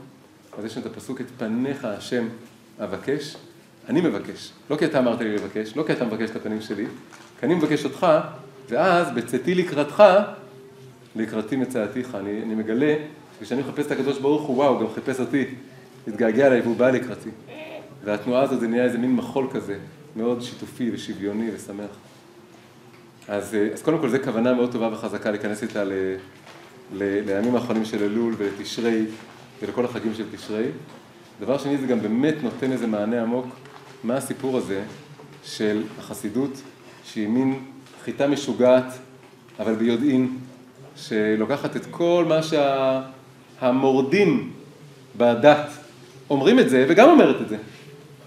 [0.58, 2.28] אז יש לנו את הפסוק את פניך השם
[2.78, 3.36] אבקש,
[3.88, 6.86] אני מבקש, לא כי אתה אמרת לי לבקש, לא כי אתה מבקש את הפנים שלי,
[7.40, 8.06] כי אני מבקש אותך
[8.68, 10.02] ואז בצאתי לקראתך,
[11.16, 12.14] לקראתי מצאתיך.
[12.14, 12.94] אני, אני מגלה,
[13.40, 15.44] כשאני מחפש את הקדוש ברוך הוא, וואו, גם חיפש אותי,
[16.08, 17.30] התגעגע אליי והוא בא לקראתי.
[18.04, 19.78] והתנועה הזאת זה נהיה איזה מין מחול כזה,
[20.16, 21.90] מאוד שיתופי ושוויוני ושמח.
[23.28, 25.92] אז, אה, אז קודם כל זו כוונה מאוד טובה וחזקה להיכנס איתה ל,
[26.92, 29.04] ל, לימים האחרונים של אלול ולתשרי
[29.62, 30.66] ולכל החגים של תשרי.
[31.40, 33.46] דבר שני, זה גם באמת נותן איזה מענה עמוק,
[34.04, 34.82] מה הסיפור הזה
[35.44, 36.50] של החסידות,
[37.04, 37.58] שהיא מין
[38.04, 38.98] חיטה משוגעת,
[39.58, 40.38] אבל ביודעין,
[40.96, 42.40] שלוקחת את כל מה
[43.60, 44.56] שהמורדים שה...
[45.18, 45.68] בדת
[46.30, 47.56] אומרים את זה, וגם אומרת את זה.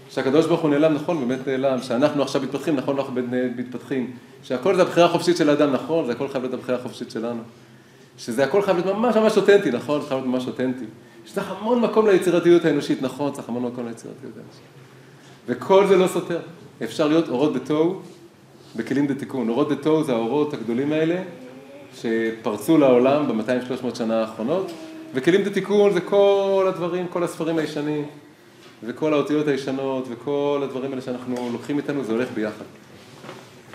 [0.10, 3.14] שהקדוש ברוך הוא נעלם, נכון, באמת נעלם, שאנחנו עכשיו מתפתחים, נכון, אנחנו
[3.56, 4.12] מתפתחים,
[4.44, 7.42] שהכל זה הבחירה החופשית של האדם, נכון, זה הכל חייב להיות הבחירה החופשית שלנו.
[8.18, 10.86] שזה הכל חייב להיות ממש ממש אותנטי, נכון, חייב להיות ממש אותנטי.
[11.26, 14.62] שצריך המון מקום ליצירתיות האנושית, נכון, צריך המון מקום ליצירתיות האנושית.
[15.48, 16.40] וכל זה לא סותר.
[16.84, 18.02] אפשר להיות אורות בתוהו
[18.76, 19.50] בכלים דתיקון.
[19.50, 21.22] אורות דתו זה האורות הגדולים האלה
[21.96, 24.72] שפרצו לעולם ב-200-300 שנה האחרונות,
[25.14, 28.06] וכלים דתיקון זה כל הדברים, כל הספרים הישנים,
[28.84, 32.66] וכל האותיות הישנות, וכל הדברים האלה שאנחנו לוקחים איתנו, זה הולך ביחד.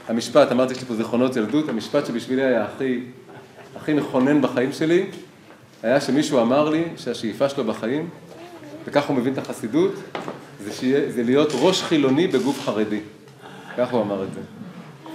[0.09, 3.01] המשפט, אמרתי, יש לי פה זיכרונות ילדות, המשפט שבשבילי היה הכי,
[3.77, 5.07] הכי מכונן בחיים שלי,
[5.85, 8.09] היה שמישהו אמר לי שהשאיפה שלו בחיים,
[8.85, 9.93] וכך הוא מבין את החסידות,
[10.65, 13.01] זה, שיה, זה להיות ראש חילוני בגוף חרדי.
[13.77, 14.41] ככה הוא אמר את זה.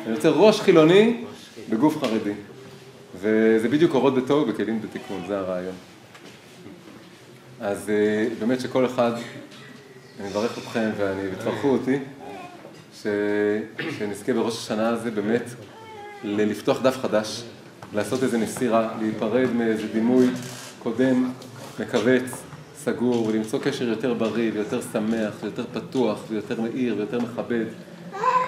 [0.05, 1.23] אני רוצה ראש חילוני
[1.69, 2.33] בגוף חרדי.
[3.15, 5.75] וזה בדיוק אורות בתוהו בכלים בתיקון, זה הרעיון.
[7.59, 9.11] אז אה, באמת שכל אחד,
[10.19, 11.99] אני מברך אתכם ואני, ותברכו אותי,
[13.03, 13.07] ש...
[13.97, 15.43] שנזכה בראש השנה הזה באמת
[16.23, 17.43] לפתוח דף חדש,
[17.93, 20.27] לעשות איזה נסירה, להיפרד מאיזה דימוי
[20.83, 21.31] קודם,
[21.79, 22.43] מכווץ,
[22.75, 27.65] סגור, ולמצוא קשר יותר בריא ויותר שמח ויותר פתוח ויותר מאיר ויותר מכבד.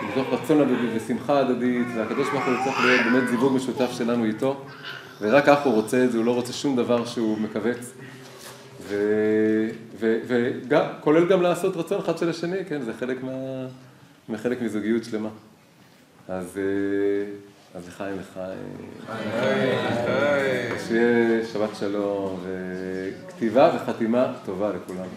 [0.09, 4.63] מתוך רצון הדדי ושמחה הדדית, והקדוש ברוך הוא צריך להיות באמת זיווג משותף שלנו איתו,
[5.21, 7.93] ורק כך הוא רוצה את זה, הוא לא רוצה שום דבר שהוא מכווץ.
[9.99, 13.31] וגם, כולל גם לעשות רצון אחד של השני, כן, זה חלק, מה,
[14.29, 15.29] מחלק מזוגיות שלמה.
[16.27, 17.31] אז, אה,
[17.75, 18.91] אז לחיים לחיים.
[20.87, 25.07] שיהיה שבת שלום, וכתיבה וחתימה טובה לכולם.